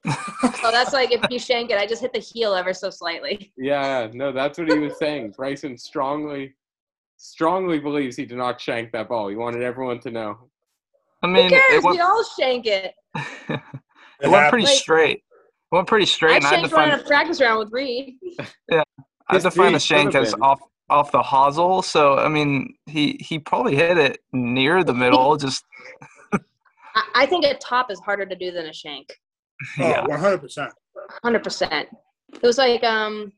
[0.06, 3.54] Oh, that's like if you shank it, I just hit the heel ever so slightly.
[3.58, 5.34] Yeah, no, that's what he was saying.
[5.38, 6.54] Bryson strongly
[7.18, 9.28] strongly believes he did not shank that ball.
[9.30, 10.50] He wanted everyone to know.
[11.24, 11.76] I Who mean, cares?
[11.76, 12.94] it went, we all shank it.
[13.50, 15.24] it went pretty Like- straight.
[15.72, 17.72] It went pretty straight, I and I shanked one in find a practice round with
[17.72, 18.16] Reid.
[18.70, 18.84] Yeah,
[19.28, 21.82] I had to find a feet should have shank as off off the hosel.
[21.84, 25.38] So I mean, he he probably hit it near the middle.
[25.38, 25.64] Just
[26.34, 29.18] I, I think a top is harder to do than a shank.
[29.80, 30.08] Oh, yeah.
[30.08, 30.72] 100%.
[31.24, 31.88] Hundred percent.
[32.34, 33.32] It was like um,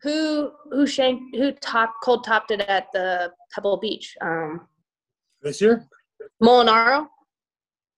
[0.00, 4.16] who who shanked who top cold topped it at the Pebble Beach?
[4.22, 4.68] Um,
[5.42, 5.88] This year?
[6.40, 7.08] Molinaro.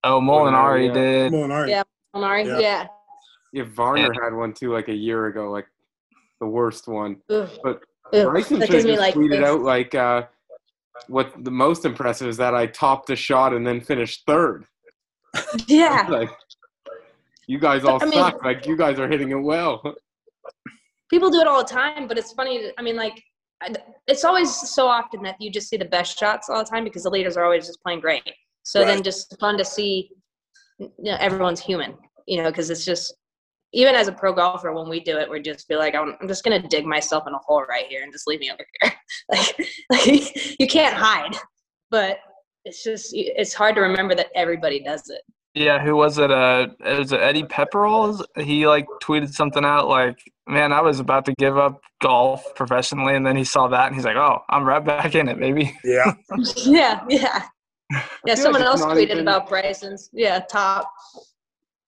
[0.03, 0.95] Oh, Molinari yeah.
[0.95, 1.33] did.
[1.33, 1.69] Molinari.
[1.69, 1.83] Yeah,
[2.15, 2.47] Molinari.
[2.47, 2.59] Yeah.
[2.61, 2.87] Yeah.
[3.57, 5.66] Yeah, Varner had one too, like a year ago, like
[6.40, 7.16] the worst one.
[7.31, 7.49] Ugh.
[7.62, 8.27] But Ugh.
[8.27, 9.49] Bryson That should gives me just like tweeted this.
[9.49, 10.23] out like uh,
[11.09, 14.66] what the most impressive is that I topped the shot and then finished third.
[15.66, 16.07] Yeah.
[16.11, 16.31] like
[17.47, 18.45] you guys all I mean- suck.
[18.45, 19.83] Like you guys are hitting it well.
[21.11, 22.73] people do it all the time, but it's funny.
[22.79, 23.23] I mean, like,
[24.07, 27.05] it's always so often that you just see the best shots all the time because
[27.05, 28.23] the leaders are always just playing great.
[28.64, 30.11] So then, just fun to see.
[30.79, 31.95] You know, everyone's human.
[32.27, 33.14] You know, because it's just
[33.73, 36.29] even as a pro golfer, when we do it, we just feel like I'm, I'm
[36.29, 38.93] just gonna dig myself in a hole right here and just leave me over here.
[39.31, 41.37] like, like you can't hide,
[41.91, 42.19] but
[42.65, 45.23] it's just it's hard to remember that everybody does it.
[45.55, 46.31] Yeah, who was it?
[46.31, 48.23] Uh, was it Eddie Pepperell?
[48.37, 53.15] He like tweeted something out like, "Man, I was about to give up golf professionally,"
[53.15, 55.75] and then he saw that and he's like, "Oh, I'm right back in it, baby."
[55.85, 56.13] Yeah.
[56.57, 57.43] yeah, yeah.
[58.27, 60.11] Yeah, someone it's else tweeted even- about Bryson's.
[60.13, 60.91] Yeah, top.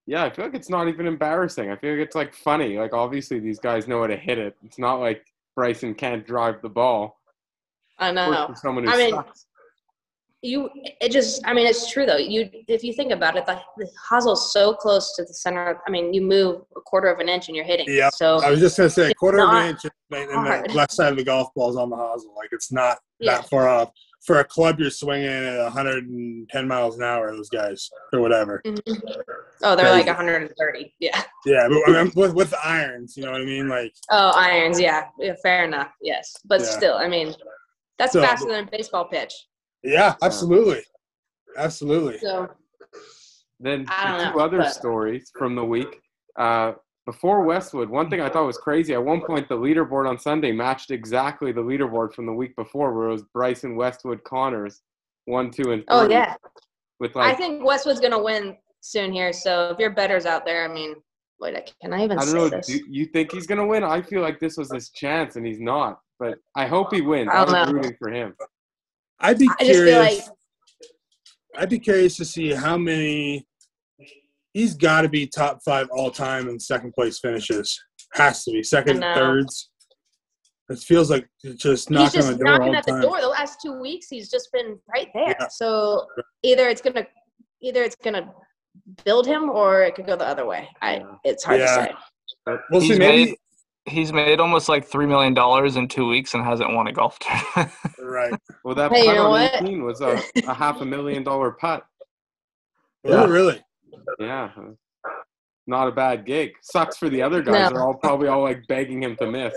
[0.09, 1.71] Yeah, I feel like it's not even embarrassing.
[1.71, 2.79] I feel like it's like funny.
[2.79, 4.57] Like obviously these guys know how to hit it.
[4.64, 5.23] It's not like
[5.55, 7.21] Bryson can't drive the ball.
[7.99, 8.47] I know.
[8.49, 9.44] for someone who I mean, sucks.
[10.40, 10.71] you
[11.03, 13.88] it just i mean it's true though you if you think about it the, the
[14.09, 17.29] hosel's so close to the center of, i mean you move a quarter of an
[17.29, 18.09] inch and you're hitting Yeah.
[18.11, 20.92] so I was just gonna say, a quarter of an inch, and and the left
[20.92, 22.35] side of the golf ball is on the hosel.
[22.37, 23.38] Like it's not Yeah.
[23.38, 23.90] that far off.
[24.24, 27.31] For a club, you're swinging at 110 miles an hour.
[27.35, 28.61] Those guys, or whatever.
[28.66, 28.81] Mhm.
[29.62, 33.40] oh they're like 130 yeah Yeah, but I mean, with with irons, you know what
[33.40, 33.68] I mean?
[33.68, 36.66] Like, oh irons yeah, yeah fair enough yes but Yeah.
[36.66, 37.35] still i mean
[37.98, 39.35] that's So- faster than a baseball pitch
[39.83, 40.83] yeah, absolutely,
[41.57, 42.18] absolutely.
[42.18, 42.48] so
[43.61, 46.00] Then I know, two other but- stories from the week.
[46.37, 46.72] Uh,
[47.09, 48.35] before Westwood, one thing I mm-hmm.
[48.35, 48.92] thought was crazy.
[48.92, 52.92] At one point, the leaderboard on Sunday matched exactly the leaderboard from the week before,
[52.92, 54.83] where it was Bryson, Westwood, Conners,
[55.25, 56.14] one, two, and oh, three.
[56.14, 56.35] oh yeah
[57.01, 60.73] With i think westwood's gonna win soon here so if your betters out there i
[60.73, 60.97] mean
[61.40, 62.49] wait I- can i even I don't say know.
[62.51, 63.83] this Do you think he's gonna win?
[63.85, 66.01] I feel like this was his chance, and he's not.
[66.18, 67.31] But I hope he wins.
[67.33, 68.35] I don't I'm rooting for him.
[69.21, 70.27] I'd be I just feel curious.
[70.27, 70.37] like-
[71.57, 73.47] I'd be curious to see how many.
[74.59, 77.81] He's got to be top five all time in second place finishes.
[78.14, 79.71] Has to be second, I thirds.
[80.68, 82.85] It feels like it's just he's knocking just on the door all knocking the at
[82.87, 83.03] the time.
[83.03, 83.21] door.
[83.21, 85.37] The last two weeks, he's just been right there.
[85.38, 85.47] Yeah.
[85.49, 86.07] So
[86.42, 87.07] either it's gonna,
[87.62, 88.33] either it's gonna
[89.05, 90.68] build him, or it could go the other way.
[90.83, 91.66] I, it's hard Yeah.
[91.87, 91.97] to
[92.49, 92.57] say.
[92.73, 92.88] We'll see.
[92.88, 93.37] He's Maybe made
[93.87, 97.16] he's made almost like three million dollars in two weeks and hasn't won a golf
[97.21, 97.73] tournament.
[98.03, 98.35] right.
[98.64, 99.62] well, that Hey, putt on what?
[99.62, 101.85] 18 was a, a half a million dollar putt.
[103.07, 103.62] Oh, really?
[104.18, 104.51] Yeah.
[105.66, 106.53] Not a bad gig.
[106.62, 107.53] Sucks for the other guys.
[107.55, 107.68] No.
[107.70, 109.55] They're all probably all like begging him to miss.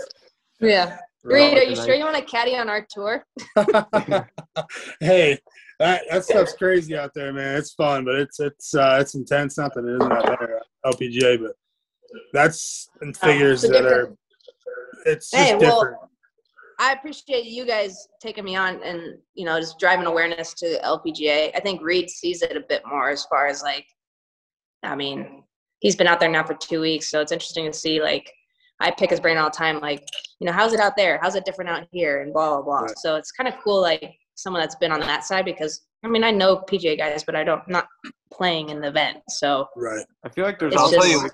[0.60, 0.98] Yeah.
[1.24, 3.24] Reid, are you sure you want to caddy on our tour?
[5.00, 5.38] hey,
[5.78, 7.56] that that stuff's crazy out there, man.
[7.56, 9.56] It's fun, but it's it's uh, it's intense.
[9.56, 11.52] Nothing that it isn't out there LPGA, but
[12.32, 13.88] that's in figures Oh, it's a that are.
[14.00, 14.18] different-
[15.06, 16.00] It's just Hey, well, different.
[16.80, 21.52] I appreciate you guys taking me on and you know just driving awareness to LPGA.
[21.54, 23.86] I think Reid sees it a bit more as far as like,
[24.82, 25.44] I mean,
[25.80, 28.30] he's been out there now for two weeks, so it's interesting to see like.
[28.80, 30.02] I pick his brain all the time, like,
[30.40, 31.20] you know, how's it out there?
[31.22, 32.22] How's it different out here?
[32.22, 32.80] And blah blah blah.
[32.80, 32.98] Right.
[32.98, 36.24] So it's kind of cool, like someone that's been on that side because I mean
[36.24, 37.86] I know PGA guys, but I don't not
[38.32, 39.18] playing in the event.
[39.28, 40.04] So Right.
[40.24, 41.30] I feel like there's I'll also tell you,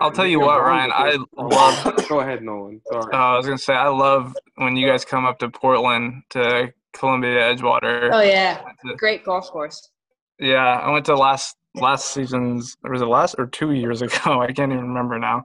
[0.00, 1.24] I'll tell you what, Ryann, Ryann.
[1.36, 2.08] I love.
[2.08, 2.80] Go ahead, Nolan.
[2.90, 3.04] Sorry.
[3.12, 6.72] Uh, I was gonna say I love when you guys come up to Portland to
[6.94, 8.08] Columbia Edgewater.
[8.10, 8.62] oh yeah,
[8.96, 9.90] great golf course.
[10.38, 14.40] Yeah, I went to last last season's or was it last or two years ago?
[14.40, 15.44] I can't even remember now.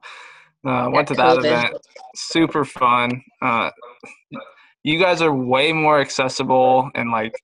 [0.65, 1.45] Uh, went to that COVID.
[1.45, 1.77] event.
[2.15, 3.21] Super fun.
[3.41, 3.69] Uh,
[4.83, 7.39] you guys are way more accessible and like,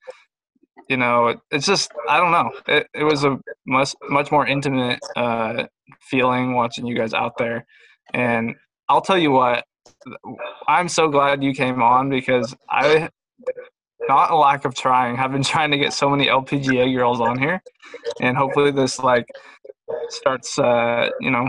[0.89, 2.52] you know, it- it's just I don't know.
[2.67, 5.65] It it was a much much more intimate uh,
[6.02, 7.65] feeling watching you guys out there,
[8.13, 8.56] and
[8.89, 9.65] I'll tell you what.
[10.67, 13.10] I'm so glad you came on because I
[14.07, 15.17] not a lack of trying.
[15.19, 17.61] I've been trying to get so many LPGA girls on here,
[18.21, 19.25] and hopefully this like
[20.09, 20.57] starts.
[20.57, 21.47] Uh, you know,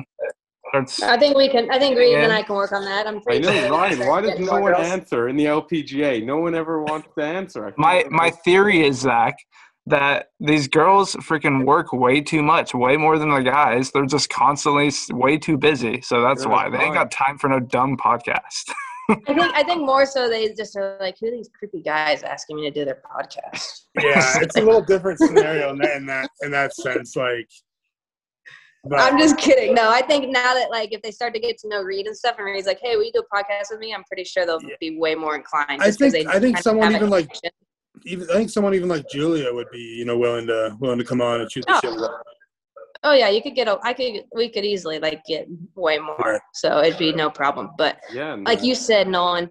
[0.69, 1.03] starts.
[1.03, 1.71] I think we can.
[1.71, 2.39] I think Reid and Yeah.
[2.39, 3.07] I can work on that.
[3.07, 4.07] I'm I pretty know, sure Ryann.
[4.09, 4.87] Why does no one girls.
[4.87, 6.25] answer in the LPGA?
[6.25, 7.73] No one ever wants to answer.
[7.77, 9.35] My my theory is Zach
[9.87, 13.91] that these girls freaking work way too much, way more than the guys.
[13.91, 17.49] They're just constantly way too busy, so that's They're why they ain't got time for
[17.49, 18.73] no dumb podcast.
[19.11, 19.41] I think.
[19.41, 22.63] I think more so they just are like, who are these creepy guys asking me
[22.63, 23.83] to do their podcast?
[24.01, 27.17] Yeah, it's a little different scenario in that in that in that sense.
[27.17, 27.49] Like,
[28.85, 29.75] But I'm just kidding.
[29.75, 32.17] No, I think now that like if they start to get to know Reid and
[32.17, 34.47] stuff, and Reid's like, "Hey, will you do a podcast with me?" I'm pretty sure
[34.47, 35.83] they'll be way more inclined.
[35.83, 37.29] I think I think someone even like
[38.05, 41.05] even I think someone even like Julia would be you know willing to willing to
[41.05, 41.81] come on and shoot the Oh.
[41.83, 42.11] shit with us.
[43.05, 43.79] Oh yeah, you could get a.
[43.83, 44.25] I could.
[44.35, 46.41] We could easily like get way more.
[46.55, 47.71] So it'd be no problem.
[47.77, 48.35] But Yeah.
[48.35, 49.51] like you said, Nolan,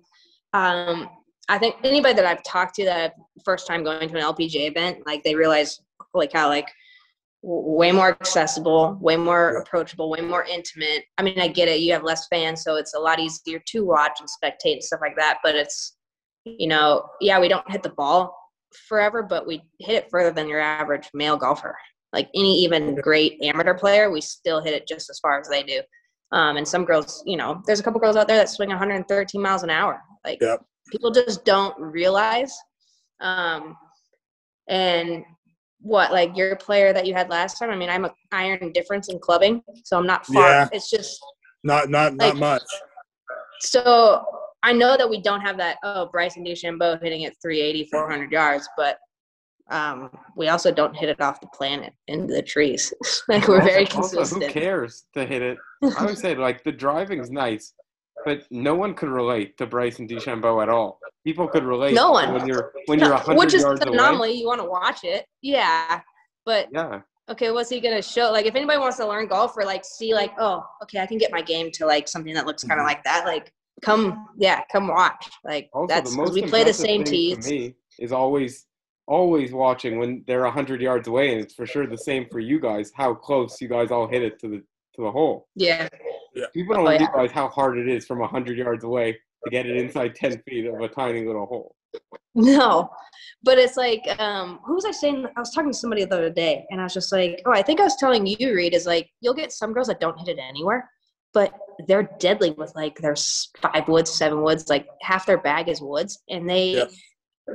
[0.54, 1.10] um,
[1.50, 5.06] I think anybody that I've talked to that first time going to an LPGA event,
[5.06, 5.80] like they realize
[6.14, 6.68] like how like
[7.44, 11.04] way more accessible, way more approachable, way more intimate.
[11.18, 11.80] I mean, I get it.
[11.82, 15.02] You have less fans, so it's a lot easier to watch and spectate and stuff
[15.02, 15.40] like that.
[15.44, 15.98] But it's,
[16.46, 18.38] you know, yeah, we don't hit the ball
[18.88, 21.76] forever, but we hit it further than your average male golfer.
[22.14, 25.64] Like any even great amateur player, we still hit it just as far as they
[25.64, 25.82] do.
[26.34, 29.42] Um, and some girls, you know, there's a couple girls out there that swing 113
[29.42, 30.02] miles an hour.
[30.26, 30.64] Like Yep.
[30.92, 32.54] people just don't realize.
[33.22, 33.76] Um,
[34.68, 35.24] and
[35.80, 37.70] what like your player that you had last time?
[37.70, 40.48] I mean, I'm a iron difference in clubbing, so I'm not far.
[40.50, 40.70] Yeah.
[40.72, 41.20] It's just
[41.64, 42.64] Not not Like- not much.
[43.62, 44.26] so
[44.64, 45.78] I know that we don't have that.
[45.84, 49.00] Oh, Bryson DeChambeau hitting it 380, 400 yards, but
[49.72, 52.94] um, we also don't hit it off the planet into the trees.
[53.28, 54.44] like we're very Also- also, consistent.
[54.54, 55.58] who cares to hit it?
[55.98, 57.74] I would say like the driving's nice,
[58.26, 61.00] but no one could relate to Bryson DeChambeau at all.
[61.26, 61.94] People could relate.
[61.94, 62.34] No one.
[62.34, 63.98] when you're when you're No, a hundred which is yards an away.
[63.98, 64.32] anomaly.
[64.34, 66.02] You want to watch it, yeah.
[66.46, 68.32] But Yeah, okay, what's he gonna show?
[68.32, 71.18] Like, if anybody wants to learn golf or like see, like, oh, okay, I can
[71.18, 72.90] get my game to like something that looks kind of Mhm.
[72.90, 73.26] like that.
[73.26, 73.52] Like,
[73.84, 75.30] come, yeah, come watch.
[75.44, 77.48] Like, Also, that's the 'cause most we play the same tees.
[77.50, 78.66] me is always
[79.08, 82.60] always watching when they're hundred yards away, and it's for sure the same for you
[82.60, 82.92] guys.
[82.96, 84.58] How close you guys all hit it to the
[84.96, 85.48] to the hole.
[85.56, 85.88] Yeah,
[86.54, 87.08] People don't Oh, yeah.
[87.12, 90.66] realize how hard it is from hundred yards away to get it inside ten feet
[90.66, 91.76] of a tiny little hole.
[92.36, 92.90] no,
[93.44, 95.26] but it's like, um, who was I saying?
[95.36, 97.62] I was talking to somebody the other day, and I was just like, oh, I
[97.62, 100.30] think I was telling you, Reid, is like you'll get some girls that don't hit
[100.30, 100.90] it anywhere,
[101.34, 101.54] but
[101.88, 103.16] they're deadly with like their
[103.62, 106.92] five woods, seven woods, like half their bag is woods, and they Yep.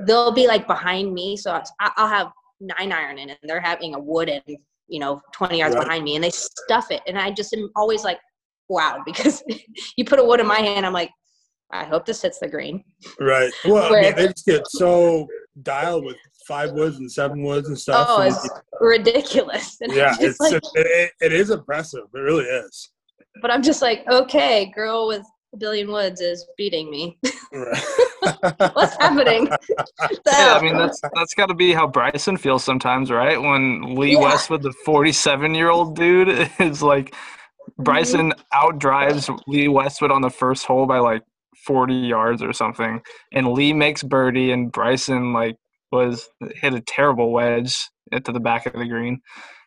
[0.07, 2.31] They'll be like behind me, so I'll have
[2.61, 4.43] nine iron in, and they're having a wood and
[4.89, 5.85] you know twenty yards Right.
[5.85, 8.19] behind me, and they stuff it, and I just am always like,
[8.69, 9.43] wow, because
[9.97, 11.11] you put a wood in my hand, I'm like,
[11.71, 12.85] I hope this hits the green.
[13.21, 13.53] Right.
[13.65, 15.27] Well, I mean, they just get so
[15.63, 18.07] dialed with five woods and seven woods and stuff.
[18.09, 18.49] Oh, it's
[18.81, 19.77] ridiculous.
[19.83, 22.05] And yeah, it's like, it, it, is impressive.
[22.15, 22.91] It really is.
[23.43, 25.23] but I'm just like, okay, girl with
[25.59, 27.19] billion woods is beating me.
[27.51, 29.49] What's happening?
[30.27, 33.41] Yeah, I mean that's that's got to be how Bryson feels sometimes, right?
[33.41, 34.21] When Lee Yeah.
[34.21, 37.83] Westwood, the 47 year old dude, is like mm-hmm.
[37.83, 41.23] Bryson outdrives Lee Westwood on the first hole by like
[41.67, 43.01] 40 yards or something,
[43.33, 45.57] and Lee makes birdie, and Bryson like
[45.91, 49.21] was hit a terrible wedge into the back of the green,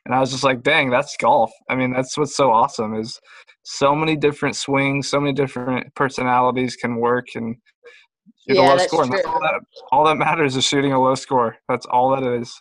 [0.06, 1.52] and I was just like, dang, that's golf.
[1.70, 3.20] I mean, that's what's so awesome is
[3.72, 7.56] so many different swings, so many different personalities can work and
[8.48, 9.06] shoot a Yeah, low that's score.
[9.06, 9.32] that's true.
[9.32, 11.56] all that all that matters is shooting a low score.
[11.70, 12.52] That's all that is.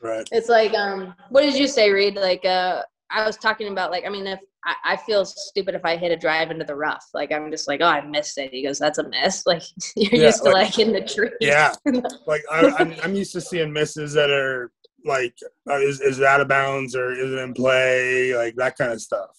[0.00, 0.26] Right.
[0.30, 2.14] It's like, um, what did you say, Reid?
[2.14, 5.84] Like, uh, I was talking about, like, I mean, if I, I feel stupid if
[5.84, 8.52] I hit a drive into the rough, like, I'm just like, oh, I missed it.
[8.52, 9.42] He goes, that's a miss.
[9.46, 9.62] Like,
[9.96, 11.32] you're Yeah, used to like- like in the tree.
[11.40, 11.74] Yeah.
[12.26, 14.70] Like I, I'm, I'm used to seeing misses that are
[15.04, 15.34] like,
[15.68, 18.36] uh, is is it out of bounds or is it in play?
[18.36, 19.36] Like that kind of stuff.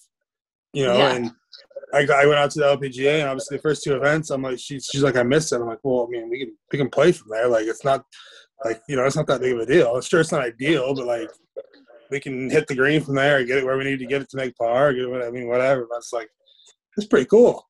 [0.74, 1.16] You know, Yeah.
[1.16, 1.32] and
[1.94, 4.60] I, I went out to the LPGA and obviously the first two events, I'm like,
[4.60, 5.58] she's she's like, I missed it.
[5.58, 7.48] I'm like, well, I mean, we can we can play from there.
[7.48, 8.06] Like it's not
[8.64, 10.00] like you know, it's not that big of a deal.
[10.02, 11.30] Sure, it's not ideal, but like
[12.10, 14.22] we can hit the green from there, and get it where we need to get
[14.22, 14.94] it to make par.
[14.94, 15.88] Get it, I mean, whatever.
[15.92, 16.30] That's like
[16.98, 17.68] it's pretty cool.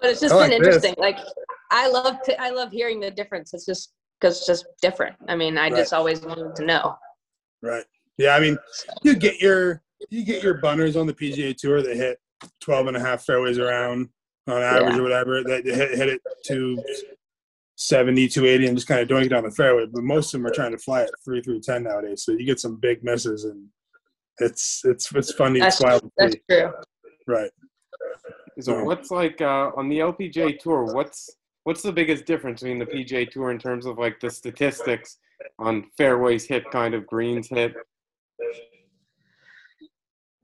[0.00, 0.84] But it's just I been like this.
[0.84, 0.94] interesting.
[0.98, 1.18] Like,
[1.70, 3.54] I love, to, I love hearing the difference.
[3.54, 5.16] It's just, because it's just different.
[5.26, 5.74] I mean, I Right.
[5.76, 6.96] just always wanted to know.
[7.62, 7.84] Right.
[8.18, 8.58] Yeah, I mean,
[9.02, 12.18] you get your you get your bunners on the PGA Tour that hit
[12.60, 14.08] 12 and a half fairways around
[14.48, 15.00] on average Yeah.
[15.00, 16.82] or whatever that hit, hit it to
[17.76, 19.86] 70, 280 and just kind of doing it down the fairway.
[19.86, 22.22] But most of them are trying to fly it 3 through 10 nowadays.
[22.24, 23.66] So you get some big misses and
[24.38, 25.60] it's it's it's funny.
[25.60, 26.40] That's, It's wild to that's see.
[26.50, 26.72] true.
[27.26, 27.50] Right.
[28.60, 28.84] So Oh.
[28.84, 30.94] what's like uh, on the LPGA tour?
[30.94, 31.30] What's
[31.64, 35.18] what's the biggest difference between the PGA tour in terms of like the statistics
[35.58, 37.74] on fairways hit, kind of greens hit?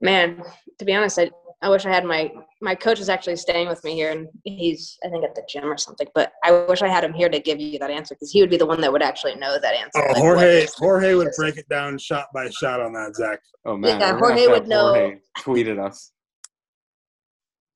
[0.02, 0.42] Man,
[0.78, 1.30] to be honest, I,
[1.62, 4.98] I wish I had my, my coach is actually staying with me here and he's,
[5.04, 7.38] I think at the gym or something, but I wish I had him here to
[7.38, 9.74] give you that answer because he would be the one that would actually know that
[9.74, 9.90] answer.
[10.02, 13.38] Oh, like, Jorge Jorge would break it down shot by shot on that, Zach.
[13.64, 14.92] Oh man, Yeah, we're gonna have Jorge would know.
[14.92, 16.10] Jorge tweeted us.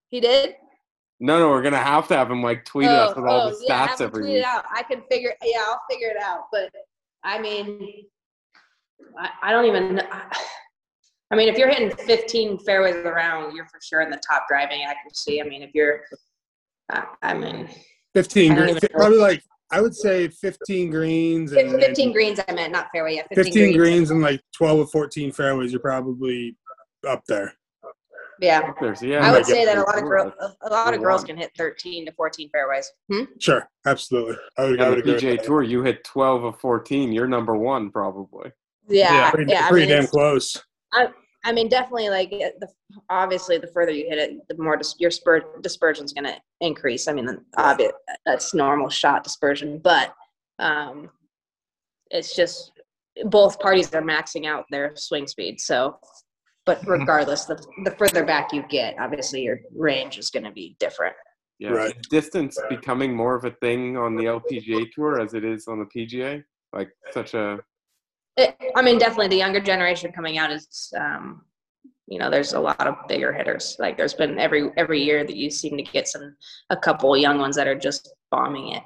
[0.09, 0.57] He did?
[1.21, 3.51] No, no, we're gonna have to have him like tweet us with all oh, oh,
[3.51, 4.45] the Oh, yeah, stats every tweet week.
[4.45, 4.65] Out.
[4.75, 5.33] I can figure.
[5.45, 6.47] Yeah, I'll figure it out.
[6.51, 6.71] But
[7.23, 8.05] I mean,
[9.19, 9.99] I, I don't even.
[9.99, 10.09] kn-
[11.31, 14.83] I mean, if you're hitting 15 fairways around, you're for sure in the top driving
[14.85, 15.43] accuracy.
[15.43, 16.03] I mean, if you're,
[16.93, 17.69] uh, I mean,
[18.15, 22.41] 15 I don't greens, probably like I would say 15 greens and fif- 15 greens.
[22.47, 23.17] I meant not fairway.
[23.17, 23.77] Yeah, 15, 15 greens.
[23.77, 25.73] greens and like 12 or 14 fairways.
[25.73, 26.57] You're probably
[27.07, 27.53] up there.
[28.39, 30.11] Yeah, There's, yeah, I would say that a lot of cool.
[30.11, 32.93] girls, a lot of girls can hit 13 to 14 fairways.
[33.11, 33.23] Hmm?
[33.41, 34.37] Sure, absolutely.
[34.59, 35.31] I would, I would the agree.
[35.31, 35.43] with PGA.
[35.43, 37.13] Tour, you hit 12 of 14.
[37.13, 38.53] You're number one, probably.
[38.89, 39.31] Yeah, yeah.
[39.31, 40.63] Pretty, I pretty mean, damn close.
[40.93, 41.09] I
[41.47, 42.09] I mean, definitely.
[42.09, 42.69] Like, the,
[43.09, 45.77] obviously, the further you hit it, the more dis- your spur is
[46.13, 47.07] going to increase.
[47.07, 47.93] I mean, obvious
[48.27, 50.13] that's normal shot dispersion, but
[50.59, 51.09] um,
[52.11, 52.73] it's just
[53.27, 55.61] both parties are maxing out their swing speed.
[55.61, 55.99] So,
[56.65, 60.75] but regardless, the the further back you get, obviously, your range is going to be
[60.81, 61.15] different.
[61.61, 61.71] Yeah.
[61.71, 61.97] Right.
[61.97, 65.79] Is distance becoming more of a thing on the LPGA Tour as it is on
[65.79, 66.43] the PGA?
[66.73, 67.61] Like such a
[68.37, 71.43] It, I mean, definitely the younger generation coming out is, um,
[72.07, 73.77] you know, there's a lot of bigger hitters.
[73.79, 76.37] Like there's been every every year that you seem to get some
[76.71, 78.83] a couple young ones that are just bombing it.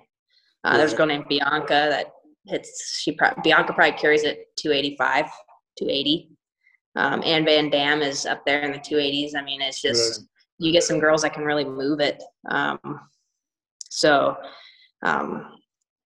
[0.65, 2.07] Uh, There's a girl named Bianca that
[2.47, 3.01] hits.
[3.01, 5.27] She pro- Bianca probably carries it 285,
[5.79, 6.31] 280.
[6.97, 9.35] Um, Anne van Dam is up there in the 280s.
[9.37, 10.25] I mean, it's just
[10.59, 12.23] you get some girls that can really move it.
[12.51, 13.01] Um,
[13.89, 14.37] so,
[15.03, 15.60] um,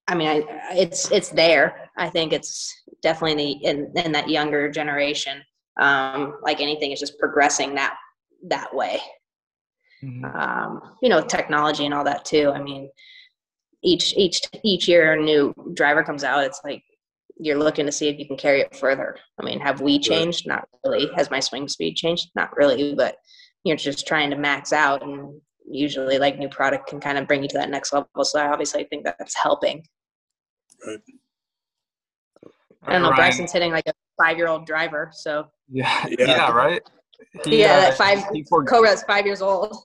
[0.10, 1.90] I mean, I, it's it's there.
[1.98, 5.42] I think it's definitely in in that younger generation.
[5.80, 7.96] Um, like anything, is just progressing that
[8.48, 9.00] that way.
[10.26, 12.52] Um, you know, technology and all that too.
[12.54, 12.90] I mean,
[13.84, 16.44] each each each year a new driver comes out.
[16.44, 16.84] It's like
[17.38, 19.16] you're looking to see if you can carry it further.
[19.40, 20.48] I mean, have we changed?
[20.48, 21.08] Not really.
[21.16, 22.32] Has my swing speed changed?
[22.36, 22.96] Not really.
[22.96, 23.16] But
[23.64, 27.44] you're just trying to max out, and usually, like new product can kind of bring
[27.44, 28.08] you to that next level.
[28.24, 29.86] So I obviously think that's helping.
[30.88, 30.92] I
[32.94, 33.10] don't know.
[33.10, 36.16] Ryan- Bryson's hitting like a five-year-old driver, so Yeah, Yeah.
[36.28, 36.82] yeah, right.
[37.44, 39.76] He, yeah, uh, that five he for- Cobra's five years old.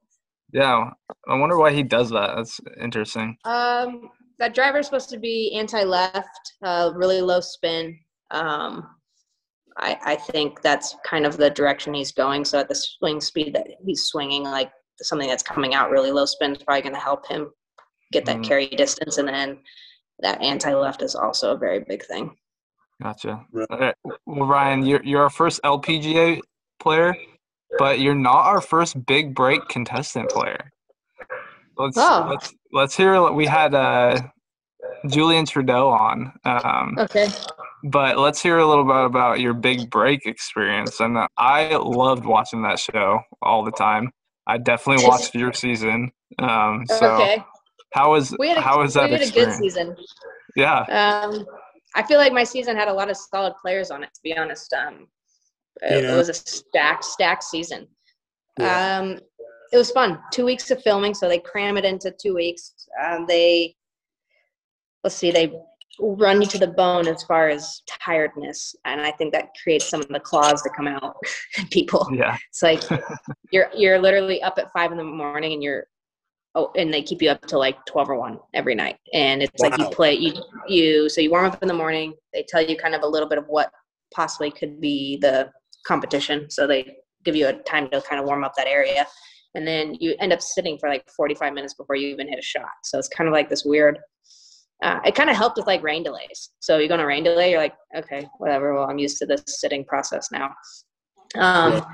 [0.52, 0.90] yeah,
[1.28, 2.36] I wonder why he does that.
[2.36, 3.36] That's interesting.
[3.44, 7.98] Um, that driver's supposed to be anti-left, uh, really low spin.
[8.30, 8.88] Um,
[9.76, 12.44] I, I think that's kind of the direction he's going.
[12.44, 14.70] So at the swing speed that he's swinging, like
[15.02, 17.50] something that's coming out really low spin is probably going to help him
[18.12, 18.44] get that Mhm.
[18.44, 19.18] carry distance.
[19.18, 19.58] And then
[20.20, 22.36] that anti-left is also a very big thing.
[23.02, 23.44] Gotcha.
[23.52, 23.94] Right.
[24.26, 26.40] Well, Ryann, you're you're our first LPGA
[26.80, 27.14] player,
[27.78, 30.70] but you're not our first big break contestant player.
[31.76, 32.26] Let's Oh.
[32.30, 33.32] let's let's hear.
[33.32, 34.20] We had uh,
[35.08, 37.26] Julian Trudeau on, um, Okay.
[37.82, 41.00] but let's hear a little bit about your big break experience.
[41.00, 44.10] And uh, I loved watching that show all the time.
[44.46, 46.12] I definitely watched your season.
[46.38, 47.44] Um, so okay.
[47.94, 49.96] How was We had a, how was that we had a good season.
[50.56, 50.80] Yeah.
[50.82, 51.46] Um,
[51.94, 54.12] I feel like my season had a lot of solid players on it.
[54.12, 55.06] To be honest, um,
[55.80, 56.14] it, Yeah.
[56.14, 57.86] it was a stacked, stacked season.
[58.58, 58.98] Yeah.
[58.98, 59.20] Um,
[59.72, 60.18] it was fun.
[60.32, 62.74] Two weeks of filming, so they cram it into two weeks.
[63.02, 63.76] Um, they
[65.04, 65.52] let's see, they
[66.00, 70.00] run you to the bone as far as tiredness, and I think that creates some
[70.00, 71.14] of the claws that come out
[71.70, 72.08] people.
[72.12, 72.36] Yeah.
[72.48, 72.82] It's like
[73.52, 75.86] you're you're literally up at five in the morning and you're
[76.54, 78.96] oh and they keep you up till like twelve or one every night.
[79.12, 80.34] And it's like you play you
[80.68, 83.28] you so you warm up in the morning, they tell you kind of a little
[83.28, 83.70] bit of what
[84.14, 85.50] possibly could be the
[85.86, 86.50] competition.
[86.50, 89.06] So they give you a time to kind of warm up that area.
[89.54, 92.42] And then you end up sitting for like 45 minutes before you even hit a
[92.42, 92.70] shot.
[92.82, 93.98] So it's kind of like this weird
[94.82, 96.50] uh, it kind of helped with like rain delays.
[96.60, 98.74] So you go on a rain delay, you're like, okay, whatever.
[98.74, 100.54] Well, I'm used to this sitting process now.
[101.38, 101.84] Um,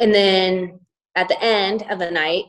[0.00, 0.80] And then
[1.16, 2.46] at the end of the night,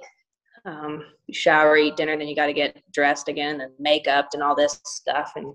[0.66, 4.42] um, you shower, eat dinner, then you got to get dressed again and makeup and
[4.44, 5.32] all this stuff.
[5.36, 5.54] And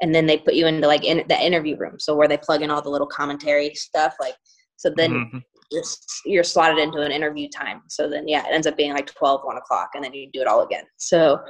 [0.00, 2.62] and then they put you into like in the interview room, so where they plug
[2.62, 4.14] in all the little commentary stuff.
[4.20, 4.34] Like
[4.76, 5.42] so, then Mhm.
[5.72, 5.82] you're,
[6.24, 7.82] you're slotted into an interview time.
[7.88, 10.40] So then, yeah, it ends up being like 12, 1 o'clock, and then you do
[10.40, 10.84] it all again.
[10.98, 11.40] So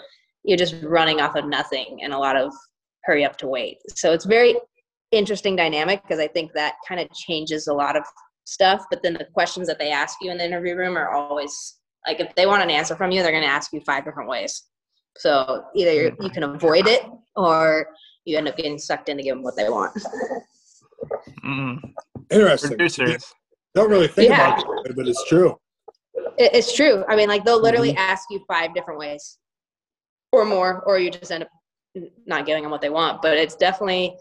[0.44, 2.52] you're just running off of nothing and a lot of
[3.04, 3.78] hurry up to wait.
[3.94, 4.56] So it's very
[5.12, 8.04] interesting dynamic because I think that kind of changes a lot of
[8.44, 8.84] stuff.
[8.90, 12.20] But then the questions that they ask you in the interview room are always like
[12.20, 14.64] if they want an answer from you, they're going to ask you five different ways.
[15.18, 17.02] So either you're, you can avoid it
[17.36, 17.88] or
[18.24, 19.94] you end up getting sucked in to give them what they want.
[21.44, 21.92] Mm.
[22.30, 22.70] Interesting.
[22.70, 23.34] Producers.
[23.74, 24.54] Don't really think Yeah.
[24.54, 25.56] about it, but it's true.
[26.38, 27.04] It, it's true.
[27.08, 29.38] I mean, like they'll literally ask you five different ways
[30.32, 31.50] or more, or you just end up
[32.26, 33.20] not giving them what they want.
[33.20, 34.16] But it's definitely,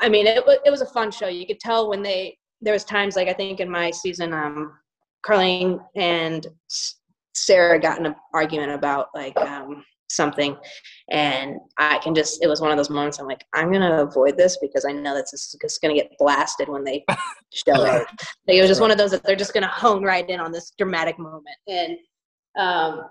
[0.00, 1.26] I mean, it, it was a fun show.
[1.26, 4.72] You could tell when they, there was times like I think in my season, um,
[5.26, 6.46] Carlene and
[7.34, 10.56] Sarah got in an argument about like um, something
[11.10, 14.36] and i can just it was one of those moments i'm like i'm gonna avoid
[14.36, 17.04] this because i know that this is just gonna get blasted when they
[17.52, 18.06] show it.
[18.46, 20.52] Like, it was just one of those that they're just gonna hone right in on
[20.52, 21.96] this dramatic moment and
[22.58, 23.04] um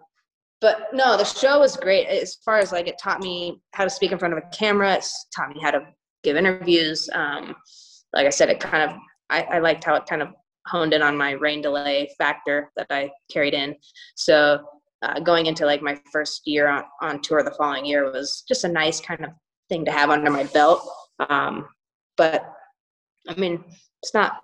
[0.60, 3.90] but no the show was great as far as like it taught me how to
[3.90, 5.82] speak in front of a camera it's taught me how to
[6.24, 7.56] give interviews um
[8.14, 8.98] like i said it kind of
[9.30, 10.30] i, I liked how it kind of
[10.68, 13.76] honed in on my rain delay factor that i carried in.
[14.16, 14.64] So
[15.02, 18.64] uh, going into like my first year on, on tour the following year was just
[18.64, 19.32] a nice kind of
[19.70, 20.88] thing to have under my belt.
[21.30, 21.68] Um
[22.18, 22.46] but
[23.30, 23.64] i mean
[24.04, 24.42] it's not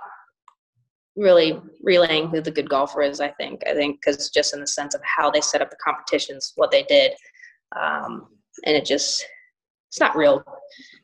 [1.15, 3.61] really relaying who the good golfer is i think.
[3.67, 6.71] I think because just in the sense of how they set up the competitions what
[6.71, 7.13] they did
[7.75, 8.27] um,
[8.65, 9.25] and it just
[9.89, 10.43] it's not real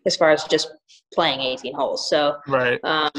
[0.06, 0.72] as far as just
[1.14, 2.10] playing 18 holes.
[2.10, 2.80] So Right.
[2.84, 3.12] um,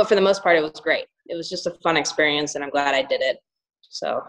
[0.00, 2.64] but for the most part it was great it was just a fun experience and
[2.64, 3.36] i'm glad i did it
[3.82, 4.22] so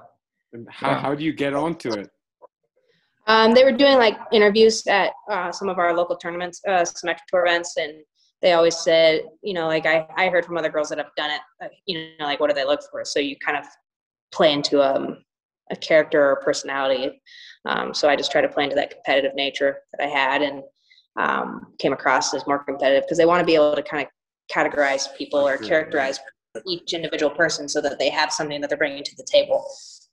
[0.69, 2.09] how, how do you get onto it?
[3.27, 7.19] um, they were doing like interviews at uh, some of our local tournaments, uh, Symetra
[7.29, 7.93] Tour events, and
[8.41, 11.31] they always said, you know, like I, I heard from other girls that have done
[11.31, 13.05] it, you know, like what do they look for?
[13.05, 13.65] So you kind of
[14.33, 15.23] play into um,
[15.71, 17.21] a character or personality.
[17.65, 20.63] Um, so I just try to play into that competitive nature that I had and
[21.17, 24.09] um, came across as more competitive because they want to be able to kind of
[24.51, 26.19] categorize people or characterize
[26.67, 29.65] each individual person so that they have something that they're bringing to the table.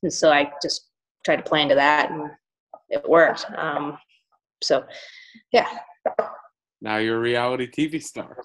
[0.02, 0.88] And so I just
[1.24, 2.30] tried to play into that and
[2.88, 3.46] it worked.
[3.56, 3.98] Um,
[4.62, 4.84] so,
[5.52, 5.68] yeah.
[6.80, 8.44] Now you're a reality TV star.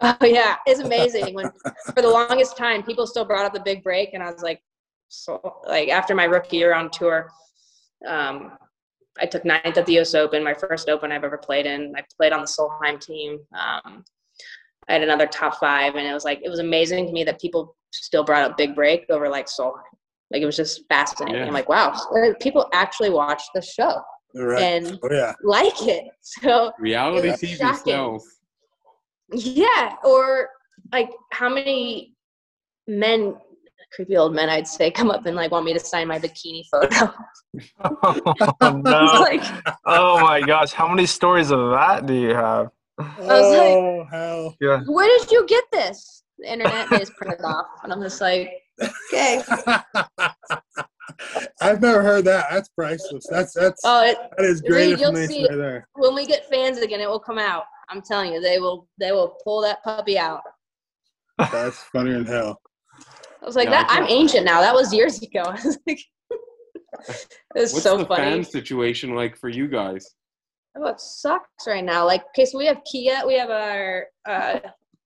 [0.00, 1.34] Oh yeah, it's amazing.
[1.34, 1.50] When
[1.94, 4.60] for the longest time, people still brought up the big break, and I was like,
[5.08, 7.30] so like after my rookie year on tour,
[8.06, 8.52] um,
[9.18, 10.14] I took ninth at the U.S.
[10.14, 11.94] Open, my first Open I've ever played in.
[11.96, 13.38] I played on the Solheim team.
[13.58, 14.04] Um,
[14.88, 17.40] I had another top five, and it was like it was amazing to me that
[17.40, 19.80] people still brought up big break over like Solheim.
[20.30, 21.40] Like it was just fascinating.
[21.40, 21.46] Yeah.
[21.46, 21.94] I'm like, wow,
[22.40, 24.00] people actually watch the show
[24.34, 24.62] Right.
[24.62, 25.32] and oh yeah.
[25.42, 26.04] like it.
[26.22, 27.92] So Reality It's TV shocking.
[27.92, 28.28] sells.
[29.32, 30.50] Yeah, or
[30.92, 32.14] like how many
[32.86, 33.36] men,
[33.94, 36.64] creepy old men, I'd say, come up and like want me to sign my bikini
[36.70, 37.12] photo.
[38.60, 39.20] oh, no.
[39.20, 39.42] like,
[39.86, 40.72] oh my gosh.
[40.72, 42.70] How many stories of that do you have?
[42.98, 44.56] Was like- oh hell.
[44.60, 44.80] Yeah.
[44.86, 46.22] where did you get this?
[46.38, 48.50] The internet is printed off, and I'm just like,
[49.12, 49.42] okay.
[51.62, 52.46] I've never heard that.
[52.50, 53.26] That's priceless.
[53.30, 55.88] That's that's Oh, it, that is great Reid, you'll information see right there.
[55.94, 57.64] when we get fans again, it will come out.
[57.88, 58.88] I'm telling you, they will.
[58.98, 60.42] They will pull that puppy out.
[61.38, 62.60] That's funny than hell.
[63.42, 63.88] I was like, Yeah, that.
[63.90, 64.60] I'm ancient now.
[64.60, 65.42] That was years ago.
[65.46, 66.00] I was like,
[67.08, 67.18] it
[67.54, 68.22] was What's so the funny.
[68.24, 70.14] fan situation like for you guys?
[70.76, 72.04] Oh, it sucks right now.
[72.04, 74.58] Like, okay, so we have Kia, we have our uh,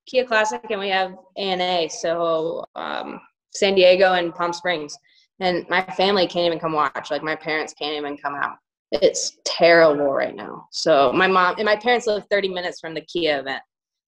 [0.07, 1.89] Kia Classic, and we have ANA.
[1.89, 3.21] So um,
[3.55, 4.97] San Diego and Palm Springs,
[5.39, 7.11] and my family can't even come watch.
[7.11, 8.57] Like, my parents can't even come out.
[8.91, 10.66] It's terrible right now.
[10.73, 13.62] So my mom and my parents live 30 minutes from the Kia event,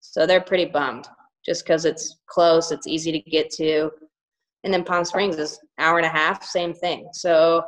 [0.00, 1.08] so they're pretty bummed
[1.44, 3.90] just because it's close, it's easy to get to,
[4.64, 7.08] and then Palm Springs is hour and a half, same thing.
[7.12, 7.62] So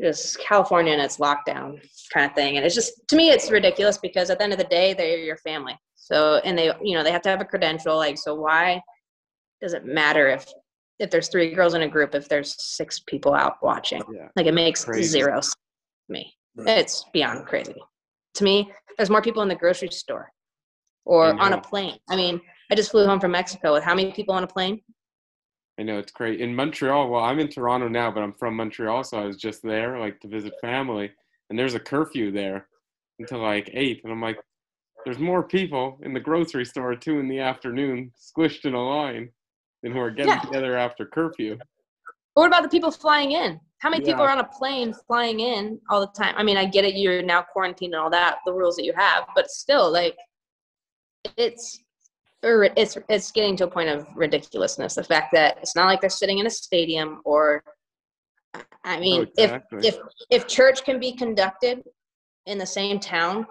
[0.00, 1.80] just California and its lockdown
[2.12, 2.56] kind of thing.
[2.56, 5.18] And it's just to me it's ridiculous because at the end of the day they're
[5.18, 5.78] your family.
[5.94, 8.80] So and they you know they have to have a credential like so why
[9.60, 10.46] does it matter if
[10.98, 14.02] if there's three girls in a group if there's six people out watching?
[14.12, 14.28] Yeah.
[14.36, 15.08] Like it makes Crazy.
[15.08, 16.34] zero sense to me.
[16.56, 16.78] Right.
[16.78, 17.74] It's beyond crazy.
[18.34, 20.30] To me, there's more people in the grocery store
[21.04, 21.98] or on a plane.
[22.08, 22.40] I mean,
[22.70, 24.80] I just flew home from Mexico with how many people on a plane?
[25.78, 26.40] I know it's great.
[26.40, 29.62] In Montreal, well, I'm in Toronto now, but I'm from Montreal, so I was just
[29.62, 31.10] there like to visit family,
[31.50, 32.68] and there's a curfew there
[33.18, 34.38] until like eight, and I'm like,
[35.04, 38.82] there's more people in the grocery store at two in the afternoon, squished in a
[38.82, 39.30] line,
[39.82, 40.40] than who are getting Yeah.
[40.40, 41.58] together after curfew.
[42.34, 43.60] But what about the people flying in?
[43.78, 46.34] How many people are on a plane flying in all the time?
[46.38, 48.94] I mean, I get it, you're now quarantined and all that, the rules that you
[48.96, 50.16] have, but still, like,
[51.36, 51.83] it's
[52.44, 54.94] or it's it's getting to a point of ridiculousness.
[54.94, 57.64] The fact that it's not like they're sitting in a stadium or,
[58.84, 59.88] I mean, exactly.
[59.88, 61.82] if if if church can be conducted
[62.46, 63.46] in the same town,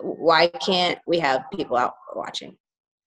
[0.00, 2.56] why can't we have people out watching?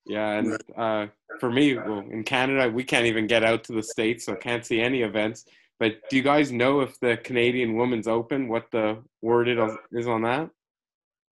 [0.06, 1.08] Yeah, and uh,
[1.40, 4.66] for me, well, in Canada, we can't even get out to the states, so can't
[4.66, 5.46] see any events.
[5.80, 9.58] But do you guys know if the Canadian Women's Open, what the word it
[9.92, 10.50] is on that?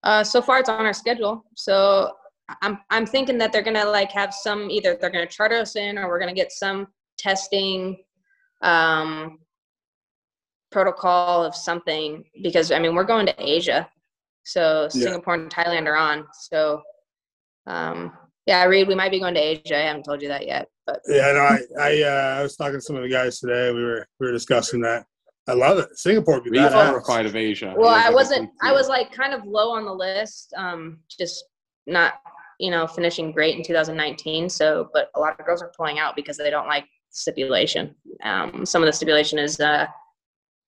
[0.03, 1.43] Uh, so far, it's on our schedule.
[1.55, 2.11] So
[2.61, 5.97] I'm I'm thinking that they're gonna like have some either they're gonna charter us in
[5.97, 6.87] or we're gonna get some
[7.17, 7.97] testing
[8.61, 9.39] um,
[10.71, 13.89] protocol of something because I mean we're going to Asia,
[14.43, 14.89] so Yeah.
[14.89, 16.27] Singapore and Thailand are on.
[16.33, 16.81] So
[17.67, 18.13] um,
[18.45, 19.77] yeah, I read we might be going to Asia.
[19.77, 22.75] I haven't told you that yet, but Yeah, no, I I, uh, I was talking
[22.75, 23.71] to some of the guys today.
[23.71, 25.05] We were we were discussing that.
[25.47, 25.95] I love it.
[25.97, 26.89] Singapore would be Be badass.
[26.89, 27.73] horrified of Asia.
[27.77, 28.49] Well, It is I wasn't.
[28.61, 30.53] I was like kind of low on the list.
[30.57, 31.43] Um, just
[31.87, 32.15] not,
[32.59, 34.49] you know, finishing great in 2019.
[34.49, 37.95] So, but a lot of girls are pulling out because they don't like stipulation.
[38.23, 39.87] Um, some of the stipulation is, uh,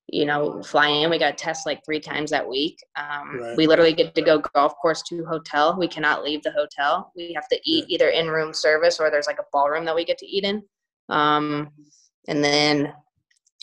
[0.10, 1.10] you know, flying in.
[1.10, 2.78] We got tests like three times that week.
[2.96, 3.58] Um, Right.
[3.58, 5.76] We literally get to go golf course to hotel.
[5.78, 7.12] We cannot leave the hotel.
[7.16, 10.06] We have to eat either in room service or there's like a ballroom that we
[10.06, 10.64] get to eat in.
[11.10, 11.72] Um,
[12.28, 12.94] and then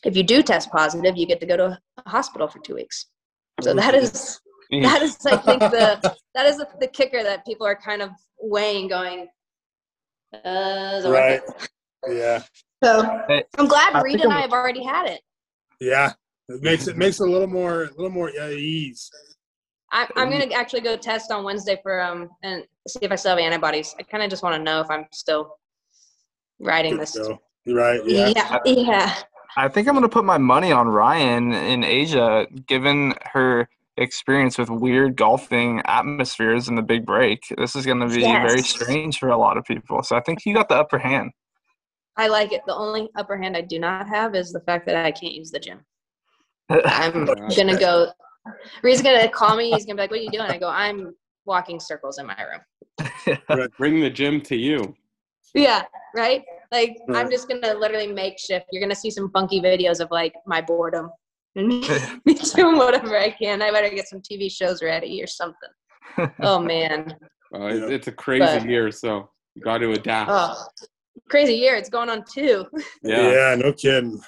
[0.05, 3.07] if you do test positive, you get to go to a hospital for two weeks.
[3.63, 4.41] So that is
[4.83, 8.11] that is I think the that is the, the kicker that people are kind of
[8.41, 9.29] weighing, going,
[10.33, 11.41] uh, is it worth Right.
[12.09, 12.43] Yeah.
[12.83, 13.01] So
[13.59, 15.21] I'm glad Reid and I'm- have already had it.
[15.81, 16.13] Yeah.
[16.49, 19.11] It makes it makes it a little more a little more uh, ease.
[19.91, 23.31] I, I'm gonna actually go test on Wednesday for um and see if I still
[23.31, 23.95] have antibodies.
[23.99, 25.57] I kind of just want to know if I'm still
[26.59, 27.13] riding this.
[27.13, 28.01] So, you're right.
[28.05, 28.33] Yeah.
[28.37, 29.15] Yeah, yeah.
[29.57, 34.69] I think I'm gonna put my money on Ryann in Asia, given her experience with
[34.71, 37.43] weird golfing atmospheres in the big break.
[37.57, 40.03] This is gonna be very strange for a lot of people.
[40.03, 41.31] So I think you got the upper hand.
[42.17, 42.63] I like it.
[42.67, 45.51] The only upper hand I do not have is the fact that I can't use
[45.51, 45.81] the gym.
[46.71, 47.25] I'm
[47.57, 48.13] gonna go.
[48.83, 49.71] Reid's gonna call me.
[49.71, 51.15] He's gonna be like, "What are you doing?" I go, "I'm
[51.45, 54.95] walking circles in my room." Bring the gym to you.
[55.55, 55.83] Yeah,
[56.17, 56.43] right.
[56.73, 58.67] Like I'm just gonna literally makeshift.
[58.73, 61.11] You're gonna see some funky videos of like my boredom
[61.57, 61.81] and me,
[62.25, 63.63] me doing whatever I can.
[63.63, 65.71] I better get some TV shows ready or something.
[66.43, 67.17] Oh man.
[67.55, 67.89] Uh, it- Yeah.
[67.89, 70.31] It's a crazy But- year, so you got to adapt.
[70.33, 70.65] Oh,
[71.31, 71.77] crazy year.
[71.77, 72.67] It's going on two.
[73.03, 73.31] yeah.
[73.33, 73.55] yeah.
[73.57, 74.21] no kidding.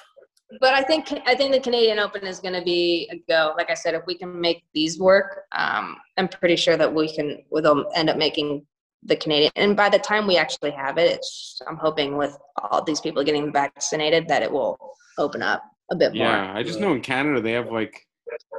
[0.61, 3.53] But I think I think the Canadian Open is going to be a go.
[3.57, 7.12] Like I said, if we can make these work, um, I'm pretty sure that we
[7.12, 7.43] can.
[7.51, 8.64] We'll end up making
[9.03, 9.51] the Canadian.
[9.57, 13.22] And by the time we actually have it, it's, I'm hoping with all these people
[13.24, 14.79] getting vaccinated that it will
[15.18, 16.26] open up a bit more.
[16.26, 18.07] Yeah, I just know in Canada they have like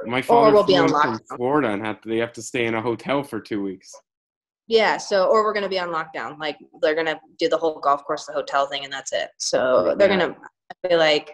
[0.04, 1.20] my father we'll be flew in from.
[1.36, 3.92] Florida and had to, they have to stay in a hotel for two weeks.
[4.66, 4.98] Yeah.
[4.98, 6.38] So, or we're to be on lockdown.
[6.38, 9.30] Like they're to do the whole golf course, the hotel thing, and that's it.
[9.38, 10.28] So they're Yeah.
[10.28, 10.36] to.
[10.84, 11.32] I feel like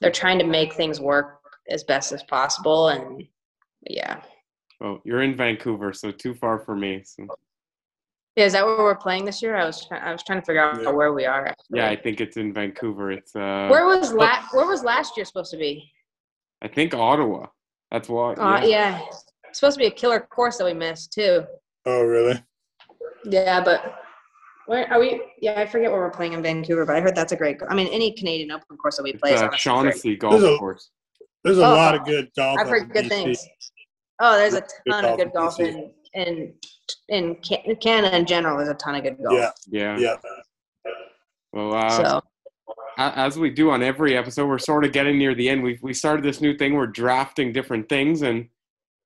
[0.00, 3.24] they're trying to make things work as best as possible, and
[3.88, 4.22] yeah.
[4.80, 7.02] Oh, you're in Vancouver, so too far for me.
[7.04, 7.26] So,
[8.36, 9.56] Yeah, is that where we're playing this year?
[9.56, 10.90] I was try- I was trying to figure out Yeah.
[10.90, 11.46] where we are.
[11.46, 11.78] Actually.
[11.78, 13.10] yeah, I think it's in Vancouver.
[13.10, 15.90] It's uh, Where was la- Where was last year supposed to be?
[16.62, 17.46] I think Ottawa.
[17.90, 18.34] That's why.
[18.34, 19.00] Uh, yeah,
[19.48, 21.44] it's supposed to be a killer course that we missed too.
[21.86, 22.42] Oh really?
[23.24, 24.00] Yeah, but
[24.66, 25.22] where are we?
[25.40, 27.56] Yeah, I forget where we're playing in Vancouver, but I heard that's a great.
[27.70, 29.60] I mean, any Canadian Open course that we play It's is uh, great.
[29.60, 30.90] Shaughnessy Golf There's a- Course.
[31.42, 32.58] There's a Oh, lot of good golf.
[32.58, 33.08] I've heard good BC.
[33.08, 33.48] things.
[34.20, 36.54] Oh, there's a Good ton of good in golf in in
[37.08, 38.58] in Ca- Canada in general.
[38.60, 39.52] is a ton of good golf.
[39.70, 40.16] Yeah, Yeah.
[40.84, 40.92] yeah.
[41.52, 42.20] Well, uh, So
[42.98, 45.62] as we do on every episode, we're sort of getting near the end.
[45.62, 46.74] We we started this new thing.
[46.74, 48.48] We're drafting different things, and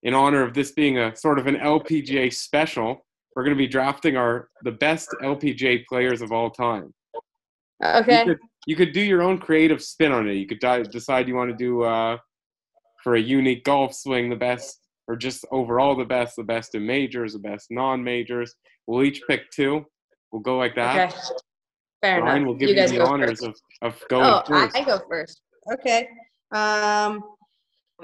[0.02, 3.04] in honor of this being a sort of an LPGA special,
[3.34, 6.92] we're going to be drafting our the best LPGA players of all time.
[7.84, 8.20] okay.
[8.20, 10.34] You could, you could do your own creative spin on it.
[10.34, 12.18] You could di- decide you want to do uh,
[13.02, 16.86] for a unique golf swing the best, or just overall the best, the best in
[16.86, 18.54] majors, the best non-majors.
[18.86, 19.84] We'll each pick two.
[20.30, 21.10] We'll go like that.
[21.12, 21.20] Okay.
[22.00, 22.46] Fair Ryann enough.
[22.46, 23.60] will give you you, guys the honors first.
[23.82, 24.76] of, of going Oh, first.
[24.76, 25.40] I, I go first.
[25.72, 26.06] Okay.
[26.52, 27.24] Um.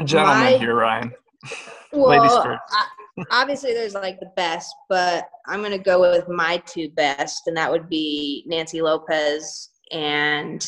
[0.04, 1.12] Gentlemen My- here, Ryann.
[1.92, 2.60] Ladies Well, first.
[2.72, 7.56] I- obviously, there's like the best, but I'm gonna go with my two best, and
[7.56, 10.60] that would be Nancy Lopez and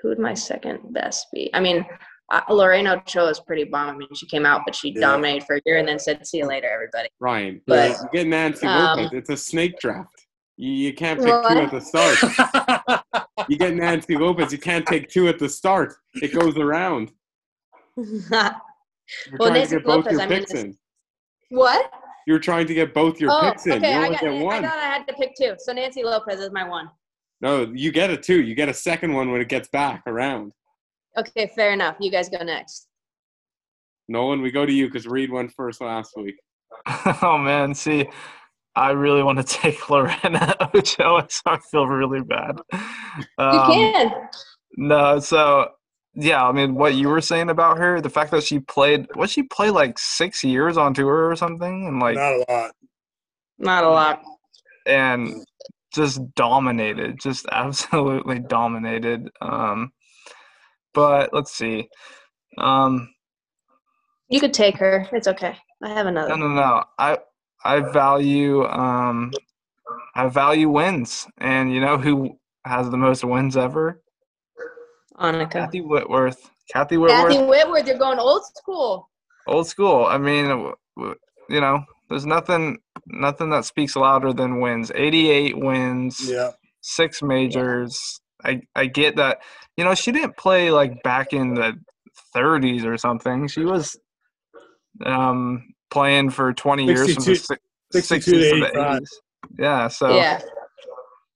[0.00, 1.50] who would my second best be?
[1.52, 1.84] I mean,
[2.30, 3.88] uh, Lorena Ochoa is pretty bomb.
[3.88, 5.00] I mean, she came out, but she Yeah.
[5.00, 8.26] dominated for a year and then said, "See you later, everybody." Ryann, But, you get
[8.26, 9.12] Nancy um, Lopez.
[9.12, 10.26] It's a snake draft.
[10.56, 12.18] You, you can't pick two at the start.
[13.48, 14.52] You get Nancy Lopez.
[14.52, 15.94] You can't take two at the start.
[16.14, 17.10] It goes around.
[19.40, 20.78] Well, Nancy to get both Lopez, I mean, in.
[21.48, 21.92] what?
[22.28, 23.72] You're trying to get both your oh, picks in.
[23.72, 23.92] okay.
[23.92, 25.56] you I, got, get I thought I had to pick two.
[25.58, 26.90] So Nancy Lopez is my one.
[27.40, 28.40] No, you get a two.
[28.40, 30.52] You get a second one when it gets back around.
[31.18, 31.96] Okay, fair enough.
[32.00, 32.86] You guys go next.
[34.08, 36.36] Nolan, we go to you because Reid went first last week.
[37.22, 38.08] oh man, see,
[38.74, 42.58] I really want to take Lorena Ochoa, so I feel really bad.
[42.72, 42.78] You
[43.38, 44.12] Um, can.
[44.76, 45.68] No, so
[46.14, 49.30] yeah, I mean, what you were saying about her, the fact that she played, what
[49.30, 52.70] she played like six years on tour or something, and like, Not a lot.
[53.58, 54.22] Not a lot.
[54.86, 55.44] and
[55.94, 59.28] just dominated, just absolutely dominated.
[59.40, 59.92] Um,
[60.94, 61.88] but let's see.
[62.58, 63.08] Um,
[64.28, 65.06] You could take her.
[65.12, 65.56] It's okay.
[65.82, 66.36] I have another.
[66.36, 66.84] no, no, no.
[66.98, 67.18] I
[67.64, 69.32] I value um,
[70.14, 74.02] I value wins, and you know who has the most wins ever?
[75.18, 75.50] Annika.
[75.52, 76.50] Kathy Whitworth.
[76.72, 79.10] Kathy Whitworth, Kathy Whitworth, you're going old school.
[79.46, 80.06] old school.
[80.06, 81.16] I mean, w- w-
[81.48, 84.92] you know, there's nothing nothing that speaks louder than wins.
[84.94, 86.50] 88 wins, Yeah.
[86.80, 88.20] six majors.
[88.44, 89.38] I I get that.
[89.76, 91.78] You know, she didn't play like back in the
[92.34, 93.48] 30s or something.
[93.48, 93.98] She was
[95.04, 97.54] um playing for 20 years from the 62
[97.92, 99.08] si- 62 to 60s to the 80s.
[99.58, 100.40] Yeah, so Yeah.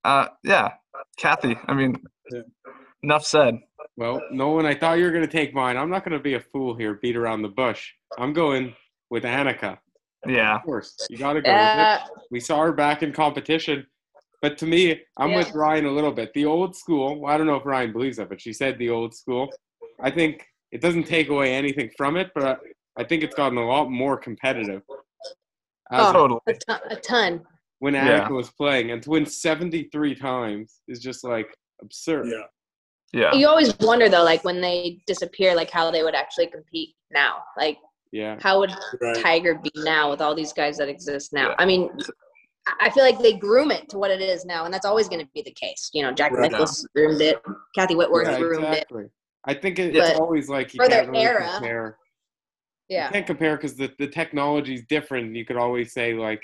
[0.04, 0.72] uh yeah,
[1.18, 1.96] Kathy, I mean
[2.30, 2.42] Yeah.
[3.02, 3.58] enough said.
[3.96, 5.76] Well, Nolan, I thought you were going to take mine.
[5.76, 7.92] I'm not going to be a fool here, beat around the bush.
[8.18, 8.74] I'm going
[9.10, 9.78] with Annika.
[10.26, 10.56] Yeah.
[10.56, 12.00] Of course, you got to go with Uh, it.
[12.30, 13.86] We saw her back in competition.
[14.44, 15.38] But to me, I'm Yeah.
[15.38, 16.34] with Ryann a little bit.
[16.34, 18.90] The old school, well, I don't know if Ryann believes that, but she said the
[18.90, 19.50] old school.
[20.02, 22.60] I think it doesn't take away anything from it, but
[22.98, 24.82] I think it's gotten a lot more competitive.
[25.90, 26.12] Oh.
[26.12, 26.40] Totally.
[26.46, 27.42] a, ton, a ton.
[27.78, 28.28] when Annika Yeah.
[28.28, 31.48] was playing, and to win 73 times is just like
[31.80, 32.26] absurd.
[32.26, 32.46] Yeah.
[33.14, 33.32] Yeah.
[33.34, 37.42] You always wonder though, like when they disappear, like how they would actually compete now.
[37.56, 37.78] Like
[38.12, 38.36] Yeah.
[38.42, 39.16] how would Right.
[39.22, 41.48] Tiger be now with all these guys that exist now?
[41.50, 41.54] Yeah.
[41.58, 41.90] I mean,
[42.66, 45.08] I- I feel like they groom it to what it is now, and that's always
[45.08, 45.90] going to be the case.
[45.92, 46.50] You know, Jack Right.
[46.50, 47.40] Nicklaus groomed it,
[47.74, 48.86] Kathy Whitworth Yeah, groomed it.
[49.44, 51.98] I think it, it's always like you for can't really era, compare.
[52.88, 55.34] Yeah, You can't compare because the, the technology is different.
[55.34, 56.42] You could always say like,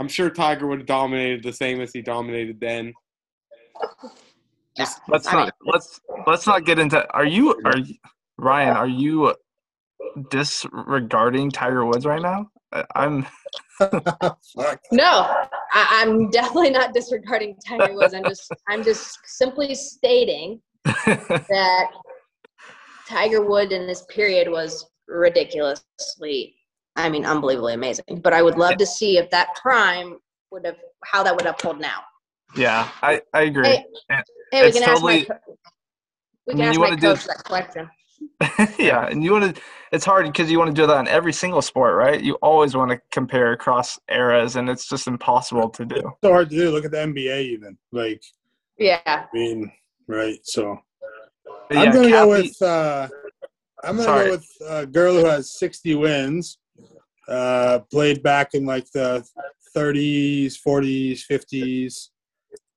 [0.00, 2.92] I'm sure Tiger would have dominated the same as he dominated then.
[4.76, 7.94] Just Let's I not mean- let's let's not get into are you are you,
[8.40, 9.34] Ryann, are you
[10.30, 12.50] disregarding Tiger Woods right now?
[12.74, 13.26] I- I'm
[14.92, 15.26] no,
[15.72, 18.14] I, I'm definitely not disregarding Tiger Woods.
[18.14, 21.86] I'm just, I'm just simply stating that
[23.08, 26.54] Tiger Wood in this period was ridiculously,
[26.96, 28.20] I mean, unbelievably amazing.
[28.22, 30.18] But I would love to see if that prime
[30.50, 32.00] would have, how that would uphold now.
[32.56, 33.66] yeah, I, I agree.
[33.68, 35.56] Hey, hey, we It's can ask my, totally- co-
[36.46, 37.90] we I can mean, ask you my wanna do- coach that question.
[38.78, 39.62] yeah, and you want to.
[39.92, 42.20] It's hard because you want to do that in every single sport, right?
[42.20, 46.02] You always want to compare across eras, and it's just impossible to do.
[46.22, 46.70] so hard to do.
[46.70, 47.78] Look at the NBA even.
[47.92, 48.22] Like,
[48.78, 49.00] Yeah.
[49.06, 49.70] I mean,
[50.08, 50.38] right.
[50.42, 50.78] So
[51.68, 53.08] But I'm yeah, gonna go with uh
[53.84, 54.24] I'm gonna Sorry.
[54.26, 56.58] go with a girl who has 60 wins.
[57.28, 59.24] Uh, played back in like the
[59.76, 62.08] 30s, 40s, 50s.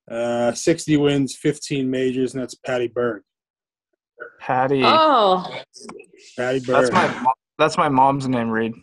[0.09, 3.23] Uh, 60 wins, 15 majors, and that's Patty Berg.
[4.39, 4.82] Patty.
[4.84, 5.45] Oh,
[6.38, 6.68] Patty Berg.
[6.68, 7.26] that's my
[7.57, 8.49] that's my mom's name.
[8.49, 8.74] Reid.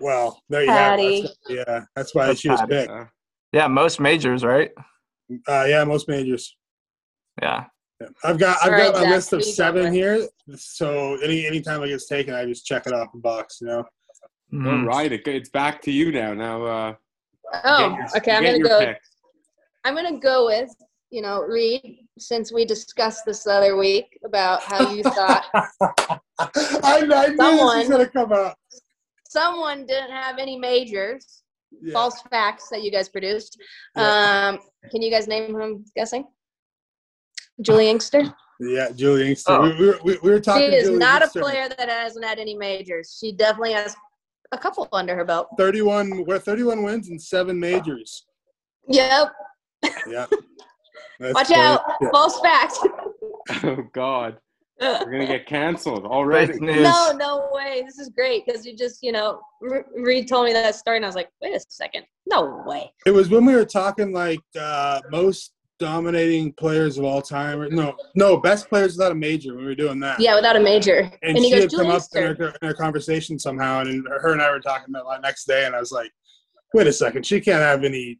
[0.00, 1.16] well, there you Patty.
[1.22, 1.30] have it.
[1.48, 2.72] That's- Yeah, that's why That's she was Patty.
[2.86, 2.92] picked.
[3.52, 4.70] Yeah, most majors, right?
[5.48, 6.56] Uh, yeah, most majors.
[7.40, 7.64] Yeah.
[8.00, 8.08] Yeah.
[8.24, 10.26] I've got I've got right, my Zach, list of seven here.
[10.56, 13.58] So any anytime it gets taken, I just check it off the box.
[13.60, 13.78] You know.
[13.78, 13.84] all
[14.60, 14.86] Mhm.
[14.86, 16.34] right, it, it's back to you now.
[16.34, 16.94] Now, uh,
[17.64, 18.32] oh, your- okay.
[18.32, 18.78] I'm gonna go.
[18.80, 18.98] pick.
[19.84, 20.70] I'm gonna go with
[21.10, 26.20] you know Reid since we discussed this the other week about how you thought I,
[26.38, 28.56] I knew this Someone- was gonna come out.
[29.28, 31.42] someone didn't have any majors.
[31.82, 31.92] Yeah.
[31.92, 33.60] False facts that you guys produced.
[33.96, 34.52] Yeah.
[34.54, 34.60] Um,
[34.92, 36.24] can you guys name who I'm guessing?
[37.60, 38.32] Juli Inkster.
[38.60, 39.52] Yeah, Juli Inkster.
[39.52, 39.62] Oh.
[39.62, 42.38] We, we, were- we, we were She is Julie not a player that hasn't had
[42.38, 43.18] any majors.
[43.20, 43.96] She definitely has
[44.52, 45.48] a couple under her belt.
[45.58, 46.24] Thirty-one.
[46.26, 48.24] We're thirty-one wins and seven majors.
[48.88, 49.32] Yep.
[50.06, 50.26] Yeah.
[51.20, 51.80] That's Watch quite- out.
[52.00, 52.08] yeah.
[52.12, 52.78] False facts.
[53.62, 54.38] Oh God,
[54.80, 56.58] we're gonna get canceled already.
[56.60, 57.82] No, no way.
[57.84, 61.04] This is great because you just, you know, Re- Reid told me that story and
[61.04, 62.04] I was like, wait a second.
[62.26, 62.90] No way.
[63.04, 67.60] It was when we were talking like uh, most dominating players of all time.
[67.60, 69.50] Or, no, no, best players without a major.
[69.54, 70.18] When we were doing that.
[70.20, 71.00] Yeah, without a major.
[71.00, 72.44] And, And, he she goes, had come up in Inkster.
[72.46, 75.44] our, in our conversation somehow, and her and I were talking about it the next
[75.44, 76.10] day, and I was like,
[76.72, 78.18] "Wait a second, she can't have any.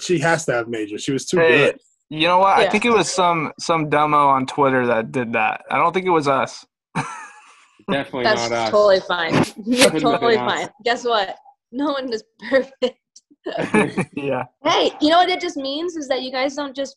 [0.00, 0.96] She has to have major.
[0.98, 1.78] She was too Hey, good."
[2.12, 2.58] You know what?
[2.58, 5.64] I think it was some some demo on Twitter that did that.
[5.70, 6.64] I don't think it was us.
[7.90, 8.50] Definitely That's not us.
[8.50, 9.32] That's totally fine.
[9.64, 10.52] You're totally been us.
[10.52, 10.68] fine.
[10.84, 11.36] Guess what?
[11.72, 12.98] No one is perfect.
[14.14, 14.44] yeah.
[14.62, 16.96] Hey, you know what it just means is that you guys don't just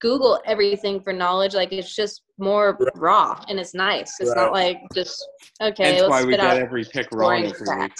[0.00, 1.54] Google everything for knowledge.
[1.54, 4.20] Like it's just more raw and it's nice.
[4.20, 4.36] It's Right.
[4.36, 5.26] not like just
[5.60, 5.90] okay.
[5.90, 7.92] That's let's why we spit get out every pick wrong boring every week.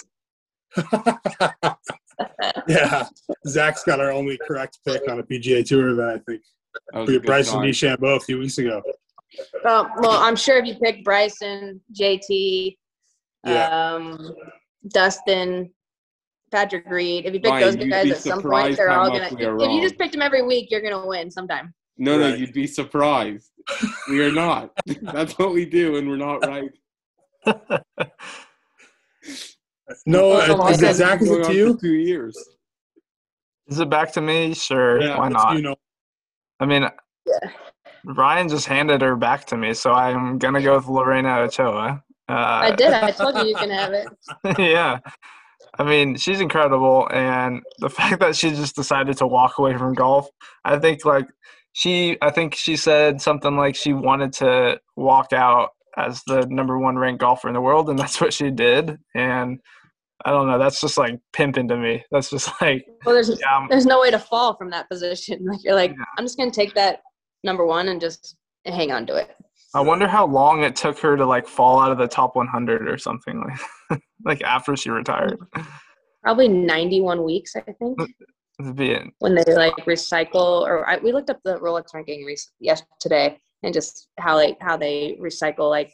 [2.17, 2.61] Facts.
[2.67, 3.07] yeah,
[3.47, 6.23] Zach's got our only correct pick on a PGA Tour event.
[6.27, 7.67] I think we had Bryson time.
[7.69, 8.81] DeChambeau a few weeks ago.
[9.65, 12.77] Um, well, I'm sure if you pick Bryson, JT,
[13.45, 13.93] Yeah.
[13.95, 14.33] um,
[14.89, 15.71] Dustin,
[16.51, 19.33] Patrick Reed, if you pick Ryan, those guys at some point, they're all gonna.
[19.35, 21.73] we are If you just picked them every week, you're gonna win sometime.
[21.97, 22.39] No, no, Right.
[22.39, 23.49] you'd be surprised.
[24.09, 24.71] we are not.
[25.01, 26.69] That's what we do, and we're not right.
[30.05, 31.21] No, is it Zach?
[31.21, 31.73] Is it to you?
[31.73, 32.37] For two years.
[33.67, 34.53] Is it back to me?
[34.53, 35.01] Sure.
[35.01, 35.55] Yeah, Why not?
[35.55, 35.75] You know,
[36.59, 36.89] I mean,
[38.05, 42.03] Ryann just handed her back to me, so I'm gonna go with Lorena Ochoa.
[42.29, 42.93] Uh, I did.
[42.93, 44.07] I told you you can have it.
[44.57, 44.99] yeah.
[45.79, 49.93] I mean, she's incredible, and the fact that she just decided to walk away from
[49.93, 50.29] golf,
[50.63, 51.27] I think like
[51.71, 56.77] she, I think she said something like she wanted to walk out as the number
[56.79, 58.97] one ranked golfer in the world, and that's what she did.
[59.15, 59.59] And
[60.25, 62.03] I don't know, that's just like pimping to me.
[62.11, 65.45] That's just like, Well, there's yeah, there's no way to fall from that position.
[65.45, 67.01] Like you're like, I'm just gonna take that
[67.43, 68.35] number one and just
[68.65, 69.35] hang on to it.
[69.75, 72.87] I wonder how long it took her to like fall out of the top 100
[72.87, 73.43] or something
[73.89, 75.37] like, like after she retired.
[76.21, 79.13] Probably 91 weeks, I think, mm, it.
[79.19, 80.61] when they like recycle.
[80.61, 84.55] Or I, we looked up the Rolex ranking re- yes today, and just how they
[84.61, 85.91] how they recycle like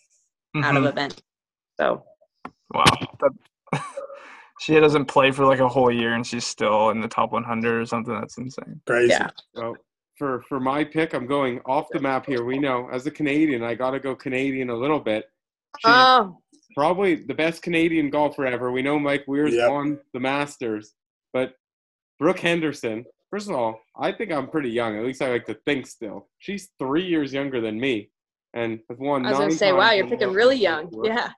[0.58, 0.88] out of mm-hmm.
[0.88, 1.22] event.
[1.80, 2.04] So
[2.74, 2.84] Wow.
[3.20, 3.82] That,
[4.60, 7.82] she doesn't play for like a whole year and she's still in the top 100
[7.82, 8.14] or something.
[8.14, 8.82] That's insane.
[8.86, 9.10] Crazy.
[9.10, 9.76] yeah, So
[10.18, 12.44] for for my pick, I'm going off the map here.
[12.44, 15.26] We know as a Canadian, I got to go Canadian a little bit.
[15.80, 16.42] She's oh,
[16.76, 18.72] probably the best Canadian golfer ever.
[18.72, 19.70] We know Mike Weir's Yep.
[19.70, 20.94] won the Masters,
[21.34, 21.54] but
[22.20, 23.06] Brooke Henderson.
[23.30, 24.98] First of all, I think I'm pretty young.
[24.98, 26.28] At least I like to think still.
[26.40, 28.10] She's three years younger than me,
[28.54, 29.26] and has won.
[29.26, 30.90] I was gonna say, wow, you're picking really young.
[31.04, 31.30] Yeah,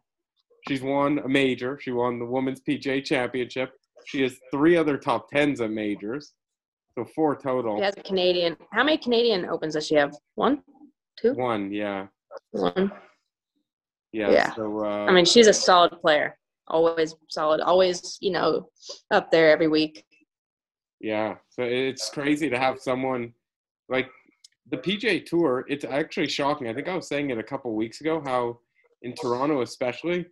[0.68, 1.78] She's won a major.
[1.82, 3.72] She won the Women's PGA Championship.
[4.06, 6.34] She has three other top tens at majors,
[6.96, 7.78] so four total.
[7.78, 8.56] she has a Canadian.
[8.72, 10.16] How many Canadian Opens does she have?
[10.36, 10.62] One,
[11.20, 12.08] two, One, yeah,
[12.52, 12.74] one.
[14.14, 14.28] yeah.
[14.28, 14.34] One.
[14.34, 14.56] Yeah.
[14.56, 16.38] So uh, I mean, she's a solid player.
[16.68, 17.60] Always solid.
[17.60, 18.70] Always, you know,
[19.12, 20.06] up there every week.
[21.02, 23.34] Yeah, so it's crazy to have someone
[23.90, 24.08] like
[24.70, 25.66] the PGA Tour.
[25.68, 26.68] It's actually shocking.
[26.68, 28.60] I think I was saying it a couple weeks ago how
[29.02, 30.26] in Toronto, especially,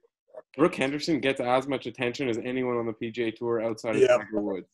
[0.56, 4.18] Brooke Henderson gets as much attention as anyone on the PGA Tour outside of Yeah.
[4.18, 4.68] Tiger Woods.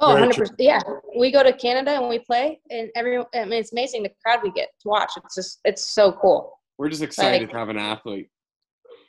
[0.00, 0.54] Oh, 100%.
[0.58, 0.80] Yeah,
[1.18, 3.16] we go to Canada and we play, and every.
[3.16, 5.12] I mean, it's amazing the crowd we get to watch.
[5.16, 6.52] It's just, it's so cool.
[6.76, 8.28] We're just excited Like- to have an athlete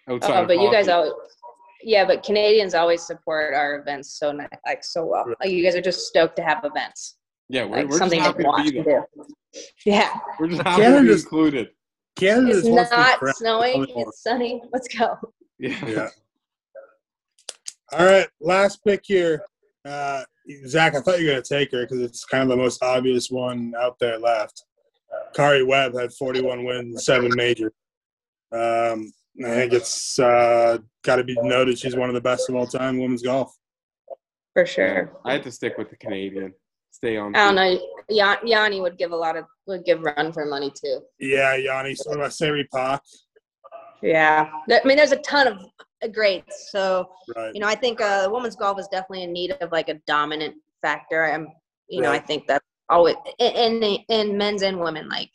[0.10, 0.32] outside.
[0.38, 1.10] Oh, of but you guys hockey.
[1.10, 1.14] always.
[1.84, 5.26] Yeah, but Canadians always support our events so ni- like so well.
[5.40, 7.18] Like you guys are just stoked to have events,
[7.50, 9.08] yeah, we're, like we're just something to happy to watch be and there.
[9.16, 9.26] do.
[9.86, 11.70] Yeah, We're just happy to be included.
[12.16, 13.74] Canada's it's supposed to be not snowing.
[13.74, 14.10] Tell me more.
[14.10, 14.62] It's sunny.
[14.74, 15.18] Let's go.
[15.60, 15.86] Yeah.
[15.88, 16.10] Yeah.
[17.94, 19.42] All right, last pick here.
[19.86, 20.24] Uh,
[20.66, 22.84] Zach, I thought you were going to take her because it's kind of the most
[22.84, 24.66] obvious one out there left.
[25.34, 27.72] Karrie Webb had 41 wins, seven majors.
[28.52, 29.14] Um,
[29.46, 32.66] I think it's uh, got to be noted she's one of the best of all
[32.66, 33.56] time women's golf.
[34.54, 35.14] For sure.
[35.26, 36.54] I had to stick with the Canadian.
[36.90, 37.36] Stay on.
[37.36, 37.80] I don't know.
[38.10, 41.02] Yan- Yani would give a lot of would give run for money too.
[41.20, 41.96] Yeah, Yani.
[41.96, 43.02] So what about Se Ri Pak?
[44.02, 45.60] Yeah, I mean, there's a ton of
[46.04, 46.70] uh, greats.
[46.72, 47.54] So Right.
[47.54, 50.56] you know, I think uh, women's golf is definitely in need of like a dominant
[50.82, 51.26] factor.
[51.26, 51.48] I'm,
[51.88, 55.08] you know, I think that always in in, in men's and women.
[55.08, 55.30] Like,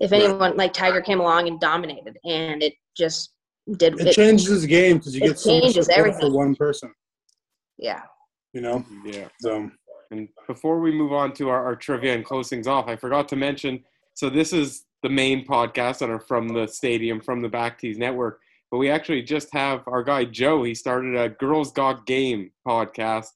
[0.00, 0.22] if Right.
[0.22, 3.34] anyone like Tiger came along and dominated, and it just
[3.76, 4.12] did It it.
[4.14, 6.92] changes the game because you it get so much changes support for one person.
[7.78, 8.02] yeah.
[8.52, 9.28] You know, Yeah.
[9.40, 9.70] so
[10.12, 13.28] And before we move on to our, our trivia and close things off, I forgot
[13.28, 13.84] to mention.
[14.14, 17.96] So this is the main podcast on are From the Stadium, from the Back Tees
[17.96, 18.40] Network.
[18.72, 20.64] But we actually just have our guy Joe.
[20.64, 23.28] He started a Girls Got Game podcast,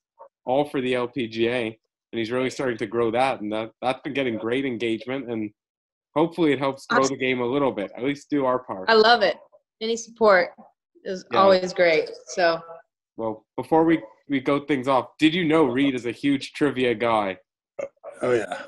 [0.44, 1.66] all for the LPGA,
[2.12, 3.40] and he's really starting to grow that.
[3.40, 5.52] And that that's been getting great engagement, and
[6.14, 7.90] hopefully it helps grow the game a little bit.
[7.96, 8.88] At least do our part.
[8.88, 9.36] I love it.
[9.80, 10.50] Any support
[11.04, 11.38] is Yeah.
[11.40, 12.10] always great.
[12.28, 12.60] So
[13.16, 16.94] Well, before we we go things off, did you know Reid is a huge trivia
[16.94, 17.38] guy?
[18.22, 18.62] oh yeah.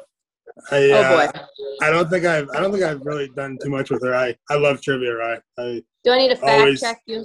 [0.71, 1.41] I, oh uh, boy,
[1.83, 4.15] I don't think I've I don't think I've really done too much with her.
[4.15, 5.41] I I love trivia, right?
[5.59, 7.25] I do I need to fact always- check you?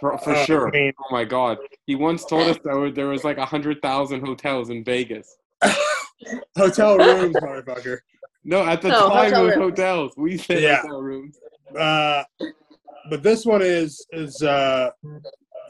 [0.00, 0.68] For, for Uh, sure.
[0.68, 1.58] I mean- oh my God.
[1.86, 5.36] He once told us that there was like a hundred thousand hotels in Vegas.
[6.56, 7.98] hotel rooms, motherfucker.
[8.44, 9.70] No, at the No, time hotel it was rooms.
[9.78, 10.12] hotels.
[10.16, 10.82] We said Yeah.
[10.82, 11.38] hotel rooms.
[11.76, 12.24] Uh,
[13.10, 14.90] but this one is is uh,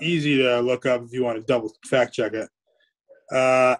[0.01, 2.49] easy to look up if you want to double fact check it.
[3.33, 3.77] Uh,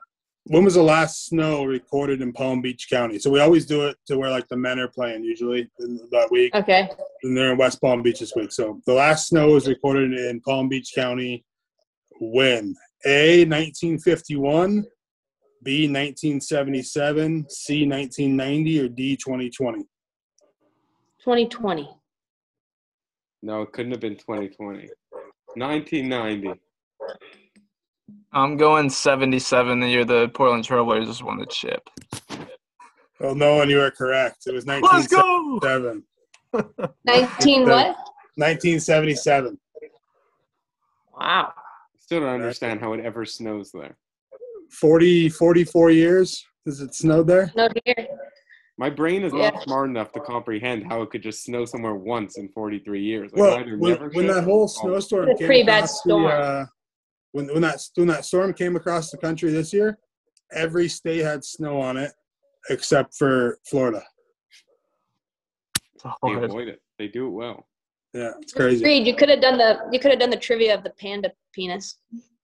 [0.47, 3.19] when was the last snow recorded in Palm Beach County?
[3.19, 6.31] So we always do it to where like the men are playing usually in that
[6.31, 6.89] week, Okay.
[7.23, 8.53] and they're in West Palm Beach this week.
[8.53, 11.45] So the last snow was recorded in Palm Beach County
[12.21, 12.75] when
[13.07, 14.85] A 1951,
[15.65, 19.81] B 1977, C 1990, or D 2020.
[21.25, 21.89] 2020.
[23.43, 24.91] No, it couldn't have been 2020.
[25.57, 26.61] 1990.
[28.33, 31.89] I'm going 77 the year the Portland Trailblazers won the chip.
[33.21, 34.47] Well, no, and you are correct.
[34.47, 35.59] It was Let's go!
[35.63, 36.05] 1977.
[37.07, 37.97] 19 what?
[38.37, 39.59] 1977.
[41.17, 41.53] Wow.
[41.97, 43.97] Still don't understand how it ever snows there.
[44.75, 46.45] 40, 44 years.
[46.67, 47.53] Has it snowed there?
[47.57, 48.07] No here.
[48.77, 49.51] My brain is Yeah.
[49.51, 53.33] not smart enough to comprehend how it could just snow somewhere once in 43 years.
[53.33, 56.23] Like, Well, when, never when that whole snowstorm came pretty bad across storm.
[56.25, 56.67] The, uh,
[57.33, 59.99] when when that when that storm came across the country this year,
[60.53, 62.13] every state had snow on it
[62.71, 64.03] except for Florida.
[66.23, 66.81] They avoid it.
[66.99, 67.67] They do it well.
[68.13, 68.85] Yeah, it's crazy.
[68.85, 71.33] Reid, you could have done the you could have done the trivia of the panda
[71.53, 71.99] penis.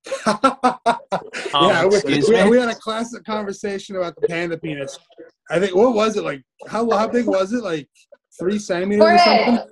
[0.26, 4.98] yeah, we, we, we had a classic conversation about the panda penis.
[5.51, 6.42] I think what was it like?
[6.68, 7.62] How how big was it?
[7.62, 7.88] Like
[8.38, 9.55] three centimeters or something?
[9.57, 9.64] Hooray!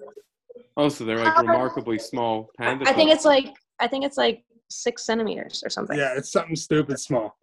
[0.77, 2.89] Oh, so they're like Uh, remarkably small panda.
[2.89, 5.97] I think it's like I think it's like six centimeters or something.
[5.97, 7.37] Yeah, it's something stupid small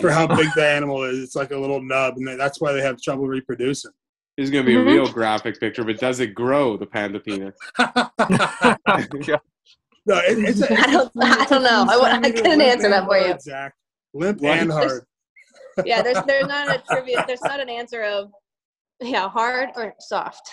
[0.00, 1.18] for how big the animal is.
[1.22, 3.92] It's like a little nub, and they- that's why they have trouble reproducing.
[4.36, 4.82] This is gonna be Mhm.
[4.82, 7.54] a real graphic picture, but does it grow the panda penis?
[10.06, 11.84] No, it, it's a, I don't- I don't know.
[11.88, 13.26] I I couldn't answer that for you.
[13.26, 13.74] hard, Zach.
[14.14, 14.58] Limp What?
[14.58, 15.02] and hard.
[15.84, 17.22] Yeah, there's there's not a trivia.
[17.26, 18.30] There's not an answer of
[19.02, 20.48] yeah hard or soft.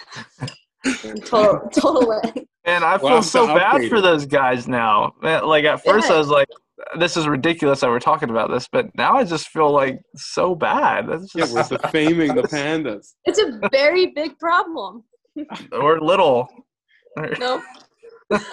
[1.26, 2.22] total total.
[2.66, 5.14] And I feel have so bad for those guys now.
[5.22, 6.50] Man, Like at first I was like,
[7.00, 10.56] "This is ridiculous that we're talking about this," but now I just feel like so
[10.56, 11.08] bad.
[11.08, 13.14] That's Yeah, just, we're defaming the pandas.
[13.24, 15.06] It's a very big problem.
[15.72, 16.50] we're little.
[17.40, 17.62] No,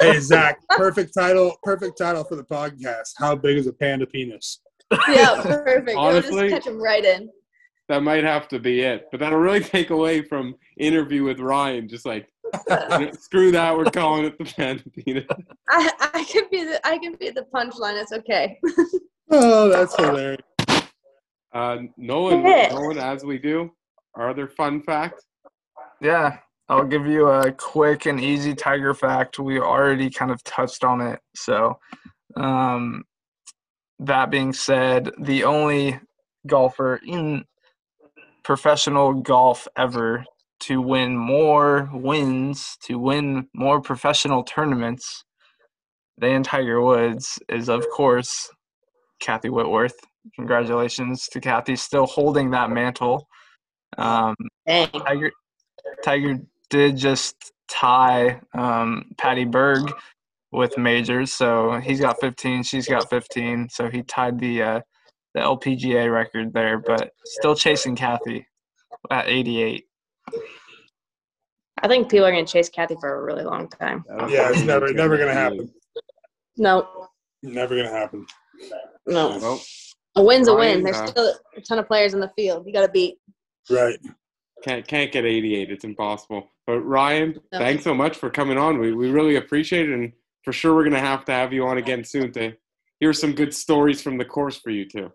[0.01, 1.57] Hey Zach, perfect title.
[1.63, 3.13] Perfect title for the podcast.
[3.19, 4.61] How big is a panda penis?
[5.09, 5.91] yeah, perfect.
[5.91, 7.31] It'll Honestly- just catch him right in.
[7.89, 9.07] That might have to be it.
[9.11, 11.89] But that'll really take away from interview with Ryann.
[11.91, 12.29] Just like
[13.19, 15.25] screw that, we're calling it the panda penis.
[15.69, 18.01] I I can be the I can be the punchline.
[18.01, 18.59] It's okay.
[19.33, 20.41] Oh, that's hilarious.
[21.55, 23.71] Uh, Nolan, Nolan, as we do,
[24.17, 25.25] are there fun facts?
[26.01, 26.39] Yeah,
[26.71, 29.41] I'll give you a quick and easy Tiger fact.
[29.41, 31.19] We already kind of touched on it.
[31.35, 31.81] So,
[32.37, 33.03] um,
[33.99, 35.99] that being said, the only
[36.47, 37.45] golfer in
[38.45, 40.25] professional golf ever
[40.61, 45.25] to win more wins, to win more professional tournaments
[46.19, 48.49] than Tiger Woods is, of course,
[49.19, 49.99] Kathy Whitworth.
[50.37, 53.27] Congratulations to Kathy, still holding that mantle.
[53.99, 54.37] Um.
[54.67, 55.33] Tiger
[56.05, 56.39] Tiger
[56.71, 59.93] did just tie um, Patty Berg
[60.53, 64.81] with majors, so he's got 15, she's got 15, so he tied the uh,
[65.35, 68.45] the LPGA record there, but still chasing Kathy
[69.11, 69.85] at 88.
[71.83, 74.05] I think people are gonna chase Kathy for a really long time.
[74.29, 75.73] Yeah, it's never never gonna happen.
[76.57, 77.09] No,
[77.43, 78.27] Never gonna happen.
[79.07, 79.39] no.
[79.39, 79.63] Well,
[80.17, 80.83] A win's a win.
[80.83, 82.67] There's uh, still a ton of players in the field.
[82.67, 83.17] You got to beat.
[83.71, 83.99] Right.
[84.63, 85.71] can't can't get 88.
[85.71, 86.49] It's impossible.
[86.71, 87.59] But Ryann, No.
[87.59, 88.79] thanks so much for coming on.
[88.79, 90.13] We we really appreciate it, and
[90.45, 92.53] for sure we're gonna have to have you on again soon to
[93.01, 95.11] hear some good stories from the course for you too.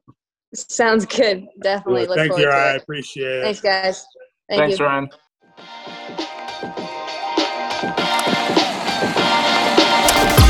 [0.54, 1.48] Sounds good.
[1.62, 2.52] Definitely look Thank forward you.
[2.52, 2.82] to I it.
[2.82, 3.44] appreciate it.
[3.44, 4.06] Thanks, guys.
[4.50, 4.86] Thank Thanks, you.
[4.86, 5.08] Ryann.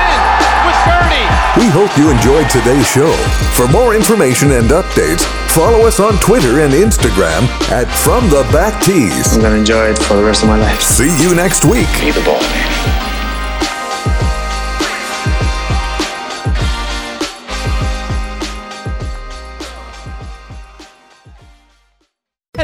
[1.59, 3.11] We hope you enjoyed today's show.
[3.52, 8.80] For more information and updates, follow us on Twitter and Instagram at From the Back
[8.80, 9.34] Tees.
[9.34, 10.80] I'm gonna enjoy it for the rest of my life.
[10.80, 11.88] See you next week.
[12.00, 12.97] Be the ball.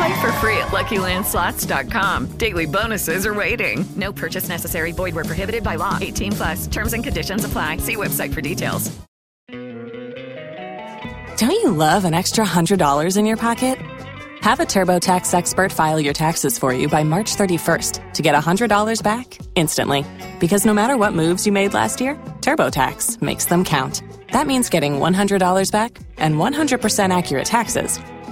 [0.00, 2.38] Play for free at LuckyLandSlots.com.
[2.38, 3.84] Daily bonuses are waiting.
[3.96, 4.92] No purchase necessary.
[4.92, 5.98] Void were prohibited by law.
[6.00, 6.66] 18 plus.
[6.68, 7.76] Terms and conditions apply.
[7.76, 8.90] See website for details.
[11.36, 13.76] Don't you love an extra $100 in your pocket?
[14.40, 19.02] Have a TurboTax expert file your taxes for you by March 31st to get $100
[19.02, 20.06] back instantly.
[20.38, 24.02] Because no matter what moves you made last year, TurboTax makes them count.
[24.32, 27.98] That means getting $100 back and 100% accurate taxes